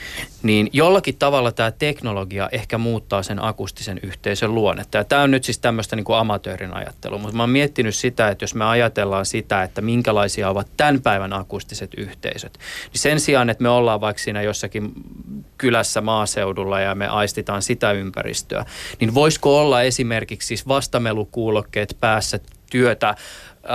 [0.42, 4.98] niin jollakin tavalla tämä teknologia ehkä muuttaa sen akustisen yhteisön luonnetta.
[4.98, 8.28] Ja tämä on nyt siis tämmöistä niin kuin amatöörin ajattelua, mutta mä oon miettinyt sitä,
[8.28, 12.58] että jos me ajatellaan sitä, että minkälaisia ovat tämän päivän akustiset yhteisöt,
[12.92, 14.92] niin sen sijaan, että me ollaan vaikka siinä jossakin
[15.58, 18.64] kylässä maaseudulla ja me aistitaan sitä ympäristöä,
[19.00, 22.40] niin voisiko olla esimerkiksi siis vastamelukuulokkeet päässä
[22.70, 23.14] työtä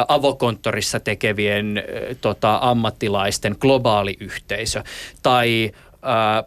[0.07, 1.83] avokonttorissa tekevien
[2.21, 4.83] tota, ammattilaisten globaali yhteisö
[5.23, 5.71] tai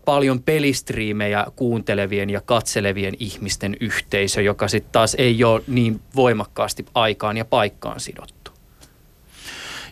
[0.05, 7.37] paljon pelistriimejä kuuntelevien ja katselevien ihmisten yhteisö, joka sitten taas ei ole niin voimakkaasti aikaan
[7.37, 8.40] ja paikkaan sidottu.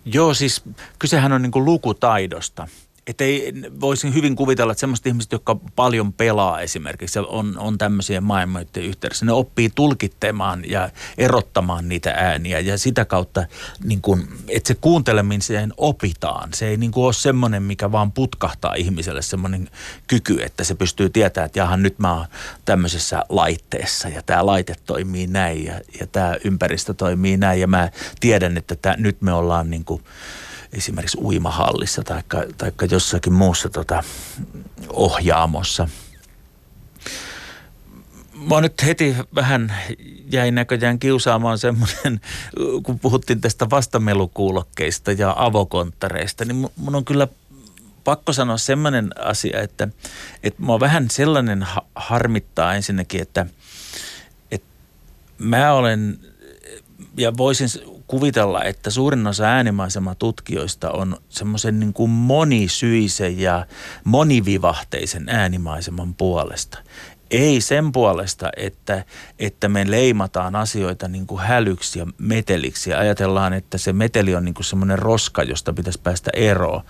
[0.05, 0.63] Joo, siis
[0.99, 2.69] kysehän on niin kuin lukutaidosta.
[3.09, 8.21] Että ei, voisin hyvin kuvitella, että semmoiset ihmiset, jotka paljon pelaa esimerkiksi, on, on tämmöisiä
[8.21, 13.47] maailmoiden yhteydessä, ne oppii tulkittemaan ja erottamaan niitä ääniä ja sitä kautta,
[13.85, 16.49] niin kun, että se kuunteleminen opitaan.
[16.55, 19.71] Se ei niin kuin ole semmoinen, mikä vaan putkahtaa ihmiselle semmoinen
[20.07, 22.27] kyky, että se pystyy tietämään, että jahan nyt mä oon
[22.65, 27.91] tämmöisessä laitteessa ja tämä laite toimii näin ja, ja tämä ympäristö toimii näin ja mä
[28.21, 30.03] tiedän, että tää, nyt me ollaan niin kuin
[30.73, 34.03] esimerkiksi uimahallissa tai jossakin muussa tota,
[34.89, 35.89] ohjaamossa.
[38.35, 39.75] Mä nyt heti vähän
[40.33, 42.21] jäin näköjään kiusaamaan semmoinen,
[42.83, 47.29] kun puhuttiin tästä vastamelukuulokkeista ja avokonttareista, niin mun on kyllä
[48.05, 49.89] pakko sanoa semmoinen asia, että,
[50.43, 53.47] että mua vähän sellainen harmittaa ensinnäkin, että,
[54.51, 54.69] että
[55.39, 56.19] mä olen
[57.17, 57.69] ja voisin
[58.09, 63.67] kuvitella, että suurin osa äänimaisematutkijoista on semmoisen niin kuin monisyisen ja
[64.05, 66.79] monivivahteisen äänimaiseman puolesta.
[67.31, 69.05] Ei sen puolesta, että,
[69.39, 74.45] että me leimataan asioita niin kuin hälyksi ja meteliksi ja ajatellaan, että se meteli on
[74.45, 76.83] niin kuin semmoinen roska, josta pitäisi päästä eroon.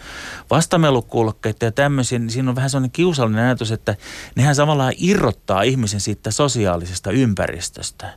[0.50, 3.96] Vastamelukulkkeita ja tämmöisiä, niin siinä on vähän semmoinen kiusallinen ajatus, että
[4.36, 8.14] nehän samalla irrottaa ihmisen siitä sosiaalisesta ympäristöstä.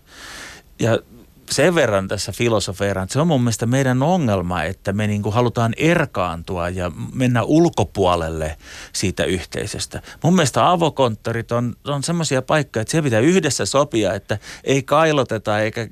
[0.79, 0.99] Ja
[1.51, 5.33] sen verran tässä filosofeeraan, että se on mun mielestä meidän ongelma, että me niin kuin
[5.33, 8.57] halutaan erkaantua ja mennä ulkopuolelle
[8.93, 10.01] siitä yhteisöstä.
[10.23, 15.59] Mun mielestä avokonttorit on, on semmoisia paikkoja, että se pitää yhdessä sopia, että ei kailoteta
[15.59, 15.87] eikä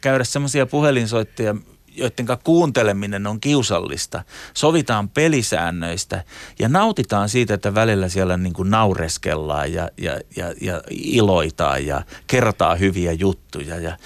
[0.00, 1.54] käydä semmoisia puhelinsoittoja,
[1.96, 4.22] joiden kuunteleminen on kiusallista.
[4.54, 6.24] Sovitaan pelisäännöistä
[6.58, 12.02] ja nautitaan siitä, että välillä siellä niin kuin naureskellaan ja, ja, ja, ja iloitaan ja
[12.26, 13.78] kertaa hyviä juttuja.
[13.78, 13.96] Ja,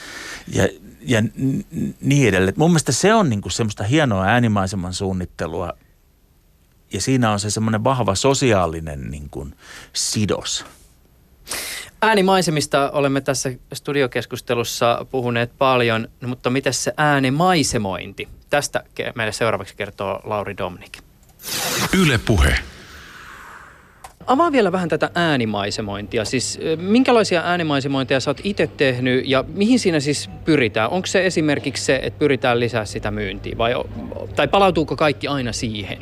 [0.52, 0.68] ja
[1.07, 1.22] ja
[2.00, 2.54] niin edelleen.
[2.57, 5.72] Mun mielestä se on niinku semmoista hienoa äänimaiseman suunnittelua
[6.92, 9.48] ja siinä on se semmoinen vahva sosiaalinen niinku
[9.92, 10.64] sidos.
[12.02, 18.28] Äänimaisemista olemme tässä studiokeskustelussa puhuneet paljon, mutta miten se äänimaisemointi?
[18.50, 18.84] Tästä
[19.14, 20.98] meille seuraavaksi kertoo Lauri Domnik.
[21.98, 22.59] Yle Puhe.
[24.26, 26.24] Avaa vielä vähän tätä äänimaisemointia.
[26.24, 30.90] Siis minkälaisia äänimaisemointeja sä oot itse tehnyt ja mihin siinä siis pyritään?
[30.90, 33.74] Onko se esimerkiksi se, että pyritään lisää sitä myyntiä vai,
[34.36, 35.98] tai palautuuko kaikki aina siihen?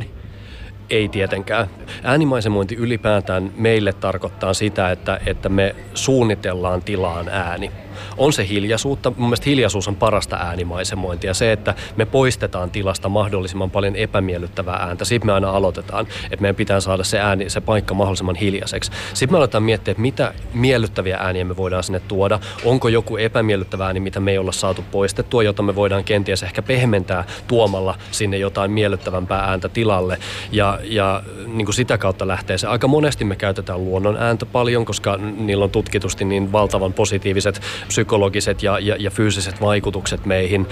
[0.90, 1.66] Ei tietenkään.
[2.02, 7.70] Äänimaisemointi ylipäätään meille tarkoittaa sitä, että, että me suunnitellaan tilaan ääni
[8.16, 9.12] on se hiljaisuutta.
[9.16, 11.34] Mun mielestä hiljaisuus on parasta äänimaisemointia.
[11.34, 15.04] Se, että me poistetaan tilasta mahdollisimman paljon epämiellyttävää ääntä.
[15.04, 18.90] Siitä me aina aloitetaan, että meidän pitää saada se ääni, se paikka mahdollisimman hiljaiseksi.
[19.14, 22.40] Sitten me aletaan miettiä, että mitä miellyttäviä ääniä me voidaan sinne tuoda.
[22.64, 26.62] Onko joku epämiellyttävä ääni, mitä me ei olla saatu poistettua, jota me voidaan kenties ehkä
[26.62, 30.18] pehmentää tuomalla sinne jotain miellyttävämpää ääntä tilalle.
[30.52, 32.66] Ja, ja niin kuin sitä kautta lähtee se.
[32.66, 38.62] Aika monesti me käytetään luonnon ääntä paljon, koska niillä on tutkitusti niin valtavan positiiviset psykologiset
[38.62, 40.66] ja, ja, ja fyysiset vaikutukset meihin.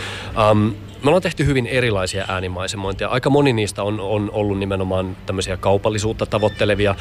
[0.50, 3.08] Um, me ollaan tehty hyvin erilaisia äänimaisemointeja.
[3.08, 6.94] Aika moni niistä on, on ollut nimenomaan tämmöisiä kaupallisuutta tavoittelevia,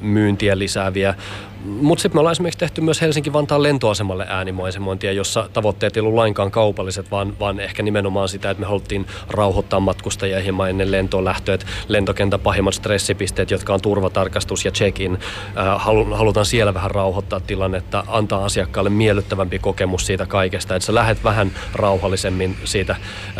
[0.00, 1.14] myyntiä lisääviä.
[1.64, 6.50] Mutta sitten me ollaan esimerkiksi tehty myös Helsinki-Vantaan lentoasemalle äänimaisemointia, jossa tavoitteet ei ollut lainkaan
[6.50, 11.58] kaupalliset, vaan, vaan ehkä nimenomaan sitä, että me haluttiin rauhoittaa matkustajia hieman ennen lentoon lähtöä.
[11.88, 15.18] Lentokentän pahimmat stressipisteet, jotka on turvatarkastus ja check-in,
[16.12, 21.50] halutaan siellä vähän rauhoittaa tilannetta, antaa asiakkaalle miellyttävämpi kokemus siitä kaikesta, että sä lähdet vähän
[21.74, 22.96] rauhallisemmin siitä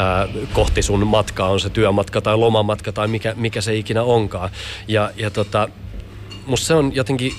[0.07, 4.51] ää, kohti sun matkaa, on se työmatka tai lomamatka tai mikä, mikä se ikinä onkaan.
[4.89, 5.69] Ja, ja tota,
[6.47, 7.33] musta se on jotenkin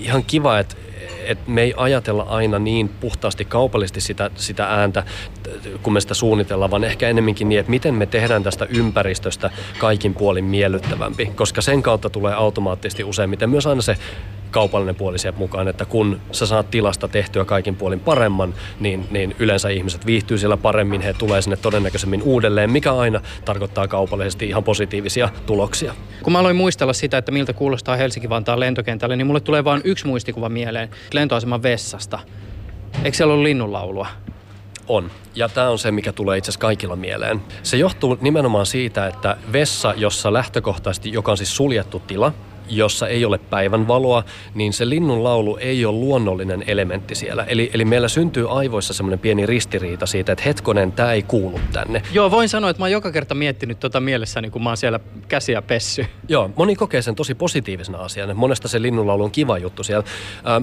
[0.00, 0.76] ihan kiva, että
[1.24, 5.04] et me ei ajatella aina niin puhtaasti kaupallisesti sitä, sitä ääntä,
[5.82, 10.14] kun me sitä suunnitellaan, vaan ehkä enemmänkin niin, että miten me tehdään tästä ympäristöstä kaikin
[10.14, 13.96] puolin miellyttävämpi, koska sen kautta tulee automaattisesti useimmiten myös aina se
[14.52, 19.36] kaupallinen puoli sieltä mukaan, että kun sä saat tilasta tehtyä kaikin puolin paremman, niin, niin
[19.38, 24.64] yleensä ihmiset viihtyy siellä paremmin, he tulee sinne todennäköisemmin uudelleen, mikä aina tarkoittaa kaupallisesti ihan
[24.64, 25.94] positiivisia tuloksia.
[26.22, 30.06] Kun mä aloin muistella sitä, että miltä kuulostaa Helsinki-Vantaan lentokentälle, niin mulle tulee vain yksi
[30.06, 32.18] muistikuva mieleen lentoaseman vessasta.
[33.04, 34.06] Eikö siellä ollut linnunlaulua?
[34.88, 35.10] On.
[35.34, 37.42] Ja tämä on se, mikä tulee itse asiassa kaikilla mieleen.
[37.62, 42.32] Se johtuu nimenomaan siitä, että vessa, jossa lähtökohtaisesti, joka on siis suljettu tila,
[42.68, 47.44] jossa ei ole päivänvaloa, niin se linnun laulu ei ole luonnollinen elementti siellä.
[47.44, 52.02] Eli, eli meillä syntyy aivoissa semmoinen pieni ristiriita siitä, että hetkonen, tämä ei kuulu tänne.
[52.12, 55.00] Joo, voin sanoa, että mä oon joka kerta miettinyt tota mielessäni, kun mä oon siellä
[55.28, 56.06] käsiä pessy.
[56.28, 58.34] Joo, moni kokee sen tosi positiivisena asiana.
[58.34, 60.04] Monesta se linnunlaulu on kiva juttu siellä.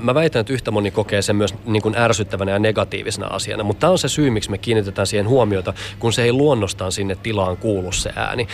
[0.01, 3.79] Mä väitän, että yhtä moni kokee sen myös niin kuin ärsyttävänä ja negatiivisena asiana, mutta
[3.81, 7.57] tämä on se syy, miksi me kiinnitetään siihen huomiota, kun se ei luonnostaan sinne tilaan
[7.57, 8.47] kuulu se ääni.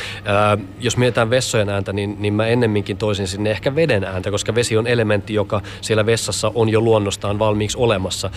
[0.80, 4.78] Jos mietitään vessojen ääntä, niin, niin mä ennemminkin toisin sinne ehkä veden ääntä, koska vesi
[4.78, 8.30] on elementti, joka siellä vessassa on jo luonnostaan valmiiksi olemassa.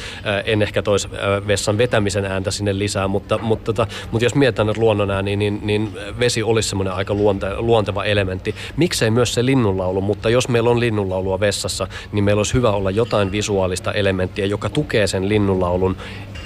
[0.45, 1.09] En ehkä tois
[1.47, 5.61] vessan vetämisen ääntä sinne lisää, mutta, mutta, tota, mutta jos mietitään että luonnon ääni, niin,
[5.63, 8.55] niin vesi olisi semmoinen aika luonte, luonteva elementti.
[8.77, 12.91] Miksei myös se linnunlaulu, mutta jos meillä on linnunlaulua vessassa, niin meillä olisi hyvä olla
[12.91, 15.97] jotain visuaalista elementtiä, joka tukee sen linnunlaulun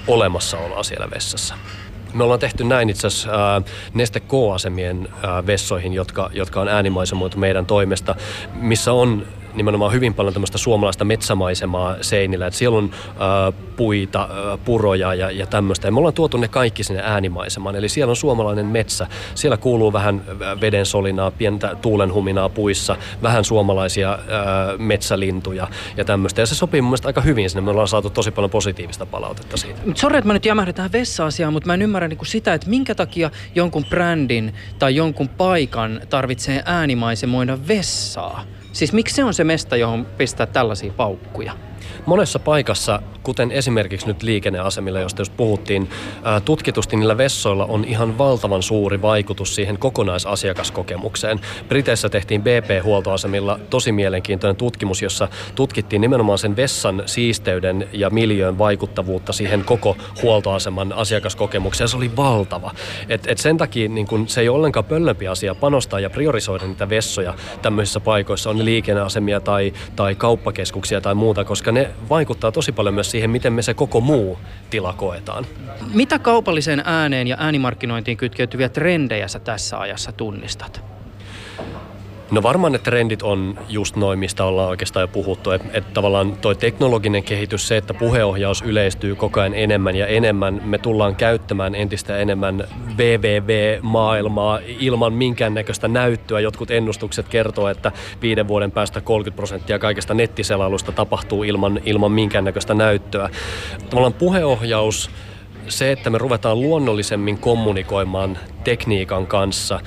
[0.06, 1.54] olemassaoloa siellä vessassa.
[2.14, 7.38] Me ollaan tehty näin itse asiassa äh, Neste K-asemien äh, vessoihin, jotka, jotka on äänimaisemoitu
[7.38, 8.14] meidän toimesta,
[8.54, 12.46] missä on nimenomaan hyvin paljon tämmöistä suomalaista metsämaisemaa seinillä.
[12.46, 15.88] Että siellä on äh, puita, äh, puroja ja, ja tämmöistä.
[15.88, 17.76] Ja me ollaan tuotu ne kaikki sinne äänimaisemaan.
[17.76, 19.06] Eli siellä on suomalainen metsä.
[19.34, 20.22] Siellä kuuluu vähän
[20.60, 24.18] veden solinaa, pientä tuulenhuminaa puissa, vähän suomalaisia äh,
[24.78, 26.40] metsälintuja ja tämmöistä.
[26.40, 27.60] Ja se sopii mun mielestä aika hyvin sinne.
[27.60, 29.80] Me ollaan saatu tosi paljon positiivista palautetta siitä.
[29.94, 32.70] Sori, että mä nyt jämähdän tähän vessa-asiaan, mutta mä en ymmärrä niin kuin sitä, että
[32.70, 38.44] minkä takia jonkun brändin tai jonkun paikan tarvitsee äänimaisemoida vessaa.
[38.72, 41.52] Siis miksi se on se mesta, johon pistää tällaisia paukkuja?
[42.06, 45.90] Monessa paikassa, kuten esimerkiksi nyt liikenneasemilla, josta jos puhuttiin,
[46.44, 51.40] tutkitusti niillä vessoilla on ihan valtavan suuri vaikutus siihen kokonaisasiakaskokemukseen.
[51.68, 59.32] Briteissä tehtiin BP-huoltoasemilla tosi mielenkiintoinen tutkimus, jossa tutkittiin nimenomaan sen vessan siisteyden ja miljöön vaikuttavuutta
[59.32, 61.88] siihen koko huoltoaseman asiakaskokemukseen.
[61.88, 62.70] Se oli valtava.
[63.08, 66.66] Et, et sen takia niin kun se ei ole ollenkaan pöllömpi asia panostaa ja priorisoida
[66.66, 72.52] niitä vessoja tämmöisissä paikoissa, on ne liikenneasemia tai, tai kauppakeskuksia tai muuta, koska ne vaikuttaa
[72.52, 74.38] tosi paljon myös siihen, miten me se koko muu
[74.70, 75.46] tila koetaan.
[75.94, 80.92] Mitä kaupalliseen ääneen ja äänimarkkinointiin kytkeytyviä trendejä sä tässä ajassa tunnistat?
[82.32, 85.50] No varmaan ne trendit on just noin, mistä ollaan oikeastaan jo puhuttu.
[85.50, 90.60] Että et tavallaan toi teknologinen kehitys, se, että puheohjaus yleistyy koko ajan enemmän ja enemmän.
[90.64, 92.64] Me tullaan käyttämään entistä enemmän
[92.98, 96.40] VVV-maailmaa ilman minkäännäköistä näyttöä.
[96.40, 102.74] Jotkut ennustukset kertoo, että viiden vuoden päästä 30 prosenttia kaikesta nettiselailusta tapahtuu ilman, ilman minkäännäköistä
[102.74, 103.30] näyttöä.
[103.90, 105.10] Tavallaan puheohjaus
[105.68, 109.80] se, että me ruvetaan luonnollisemmin kommunikoimaan tekniikan kanssa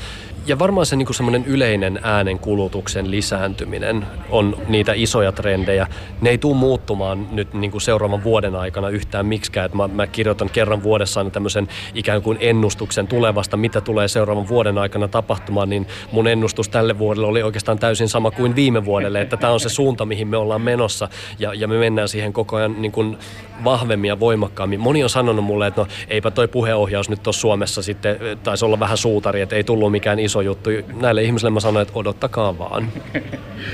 [0.47, 5.87] ja varmaan se niin semmoinen yleinen äänen kulutuksen lisääntyminen on niitä isoja trendejä.
[6.21, 9.69] Ne ei tule muuttumaan nyt niin kuin seuraavan vuoden aikana yhtään miksikään.
[9.73, 14.77] Mä, mä kirjoitan kerran vuodessa aina tämmöisen ikään kuin ennustuksen tulevasta, mitä tulee seuraavan vuoden
[14.77, 19.37] aikana tapahtumaan, niin mun ennustus tälle vuodelle oli oikeastaan täysin sama kuin viime vuodelle, että
[19.37, 22.81] tämä on se suunta, mihin me ollaan menossa ja, ja me mennään siihen koko ajan
[22.81, 23.17] niin kuin
[23.63, 24.79] vahvemmin ja voimakkaammin.
[24.79, 28.79] Moni on sanonut mulle, että no eipä toi puheohjaus nyt ole Suomessa sitten, taisi olla
[28.79, 30.69] vähän suutari, että ei tullut mikään iso iso juttu.
[31.01, 32.91] Näille ihmisille mä sanoin, että odottakaa vaan.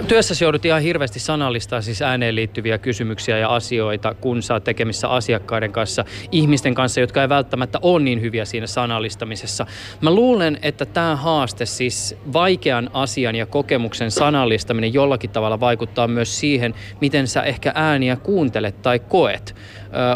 [0.08, 5.08] Työssäsi joudut ihan hirveästi sanallistaa siis ääneen liittyviä kysymyksiä ja asioita, kun sä oot tekemissä
[5.08, 9.66] asiakkaiden kanssa, ihmisten kanssa, jotka ei välttämättä ole niin hyviä siinä sanallistamisessa.
[10.02, 16.40] Mä luulen, että tämä haaste, siis vaikean asian ja kokemuksen sanallistaminen jollakin tavalla vaikuttaa myös
[16.40, 19.56] siihen, miten sä ehkä ääniä kuuntelet tai koet.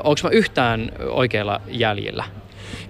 [0.04, 2.24] Onko mä yhtään oikealla jäljellä?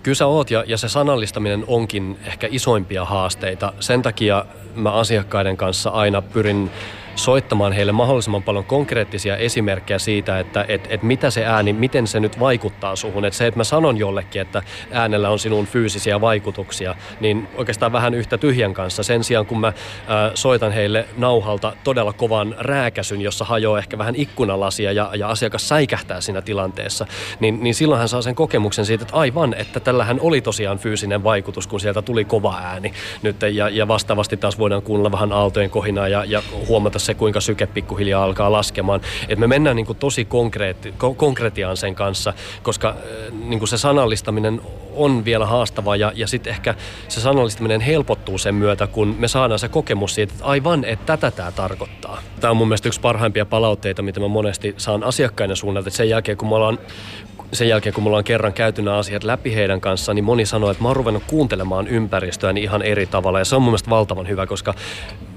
[0.04, 3.74] Kyllä sä oot ja, ja se sanallistaminen onkin ehkä isoimpia haasteita.
[3.80, 6.72] Sen takia mä asiakkaiden kanssa aina pyrin
[7.16, 12.20] soittamaan heille mahdollisimman paljon konkreettisia esimerkkejä siitä, että et, et mitä se ääni, miten se
[12.20, 13.26] nyt vaikuttaa suhun.
[13.26, 18.14] Että se, että mä sanon jollekin, että äänellä on sinun fyysisiä vaikutuksia, niin oikeastaan vähän
[18.14, 19.04] yhtä tyhjän kanssa.
[19.04, 19.74] Sen sijaan, kun mä
[20.08, 25.68] ää, soitan heille nauhalta todella kovan rääkäsyn, jossa hajoaa ehkä vähän ikkunalasia ja, ja asiakas
[25.68, 27.08] säikähtää siinä tilanteessa,
[27.40, 31.24] niin, niin silloin hän saa sen kokemuksen siitä, että aivan, että tällähän oli tosiaan fyysinen
[31.24, 33.36] vaikutus, kun sieltä tuli kova ääni nyt.
[33.54, 37.66] Ja, ja vastaavasti taas voidaan kuunnella vähän aaltojen kohinaa ja, ja huomata se, kuinka syke
[37.68, 39.02] pikkuhiljaa alkaa laskemaan.
[39.30, 42.34] Et me mennään niin kuin tosi konkreetti, konkretiaan sen kanssa,
[42.64, 42.96] koska äh,
[43.46, 44.62] niin kuin se sanallistaminen
[44.96, 46.76] on vielä haastavaa ja, ja sitten ehkä
[47.08, 51.32] se sanallistaminen helpottuu sen myötä, kun me saadaan se kokemus siitä, että aivan, että tätä
[51.32, 52.22] tämä tarkoittaa.
[52.40, 56.10] Tämä on mun mielestä yksi parhaimpia palautteita, mitä mä monesti saan asiakkaiden suunnalta, että sen
[56.10, 56.80] jälkeen kun me ollaan
[57.54, 60.72] sen jälkeen, kun me ollaan kerran käyty nämä asiat läpi heidän kanssaan, niin moni sanoi,
[60.72, 63.40] että mä oon ruvennut kuuntelemaan ympäristöä niin ihan eri tavalla.
[63.40, 64.74] Ja se on mun mielestä valtavan hyvä, koska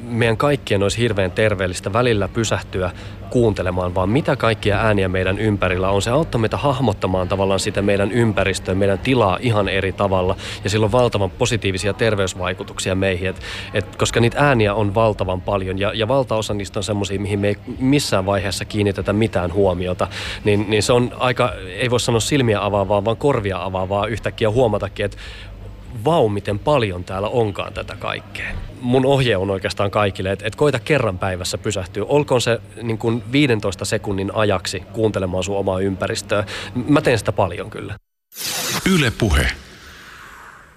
[0.09, 2.91] meidän kaikkien olisi hirveän terveellistä välillä pysähtyä
[3.31, 6.03] kuuntelemaan, vaan mitä kaikkia ääniä meidän ympärillä on.
[6.03, 10.37] Se auttaa meitä hahmottamaan tavallaan sitä meidän ympäristöä, meidän tilaa ihan eri tavalla.
[10.65, 13.41] Ja sillä on valtavan positiivisia terveysvaikutuksia meihin, et,
[13.75, 17.49] et, koska niitä ääniä on valtavan paljon ja, ja valtaosa niistä on semmoisia, mihin me
[17.49, 20.09] ei missään vaiheessa kiinnitetä mitään huomiota.
[20.45, 25.05] Niin, niin se on aika, ei voi sanoa silmiä avaavaa, vaan korvia avaavaa yhtäkkiä huomatakin,
[25.05, 25.17] että
[26.05, 28.68] vau, miten paljon täällä onkaan tätä kaikkea.
[28.81, 32.05] Mun ohje on oikeastaan kaikille, että, että koita kerran päivässä pysähtyä.
[32.09, 36.45] Olkoon se niin kuin 15 sekunnin ajaksi kuuntelemaan sun omaa ympäristöä.
[36.89, 37.97] Mä teen sitä paljon kyllä.
[38.95, 39.53] Yle Puhe.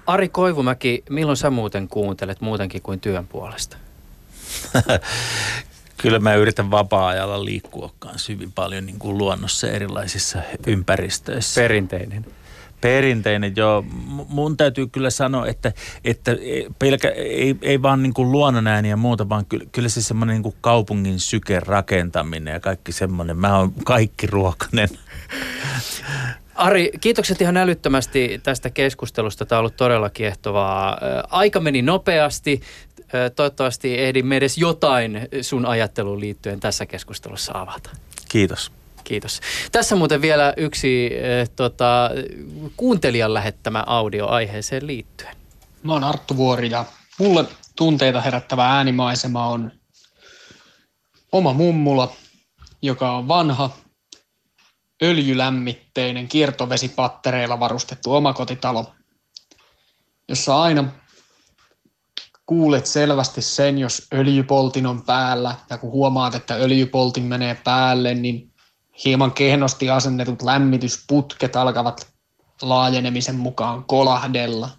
[0.07, 3.77] Ari Koivumäki, milloin sä muuten kuuntelet muutenkin kuin työn puolesta?
[5.97, 11.61] Kyllä mä yritän vapaa-ajalla liikkua kanssa hyvin paljon niin kuin luonnossa erilaisissa ympäristöissä.
[11.61, 12.25] Perinteinen
[12.81, 13.85] perinteinen, joo.
[14.29, 16.31] Mun täytyy kyllä sanoa, että, että
[16.79, 20.43] pelkä, ei, ei vaan niin kuin luonnonääni ja muuta, vaan kyllä, kyllä se semmoinen niin
[20.43, 23.37] kuin kaupungin syke rakentaminen ja kaikki semmoinen.
[23.37, 24.89] Mä oon kaikki ruokanen.
[26.55, 29.45] Ari, kiitokset ihan älyttömästi tästä keskustelusta.
[29.45, 30.97] Tämä on ollut todella kiehtovaa.
[31.29, 32.61] Aika meni nopeasti.
[33.35, 37.89] Toivottavasti ehdimme edes jotain sun ajatteluun liittyen tässä keskustelussa avata.
[38.29, 38.71] Kiitos.
[39.03, 39.41] Kiitos.
[39.71, 42.09] Tässä muuten vielä yksi äh, tota,
[42.77, 45.35] kuuntelijan lähettämä audio aiheeseen liittyen.
[45.83, 46.85] Mä oon Arttu Vuori ja
[47.19, 47.45] mulle
[47.75, 49.71] tunteita herättävä äänimaisema on
[51.31, 52.13] oma mummula,
[52.81, 53.69] joka on vanha,
[55.03, 58.93] öljylämmitteinen, kiertovesipattereilla varustettu omakotitalo,
[60.29, 60.91] jossa aina
[62.45, 68.50] kuulet selvästi sen, jos öljypoltin on päällä, ja kun huomaat, että öljypoltin menee päälle, niin
[69.05, 72.13] hieman kehnosti asennetut lämmitysputket alkavat
[72.61, 74.69] laajenemisen mukaan kolahdella.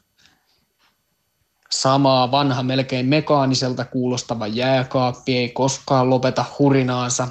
[1.71, 7.29] Samaa vanha melkein mekaaniselta kuulostava jääkaappi ei koskaan lopeta hurinaansa.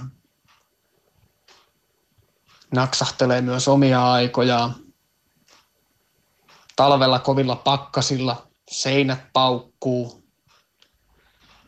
[2.76, 4.76] Naksahtelee myös omia aikojaan.
[6.76, 10.24] Talvella kovilla pakkasilla seinät paukkuu.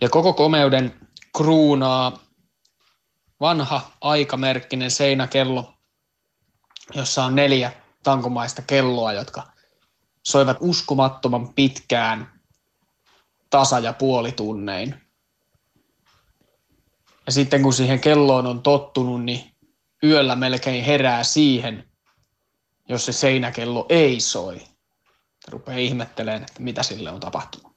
[0.01, 2.22] Ja koko komeuden kruunaa
[3.43, 5.73] vanha aikamerkkinen seinäkello,
[6.93, 7.71] jossa on neljä
[8.03, 9.43] tankomaista kelloa, jotka
[10.23, 12.41] soivat uskomattoman pitkään
[13.49, 15.01] tasa- ja puolitunnein.
[17.25, 19.51] Ja sitten kun siihen kelloon on tottunut, niin
[20.03, 21.89] yöllä melkein herää siihen,
[22.89, 24.61] jos se seinäkello ei soi.
[25.47, 27.72] Rupeaa ihmettelemään, että mitä sille on tapahtunut.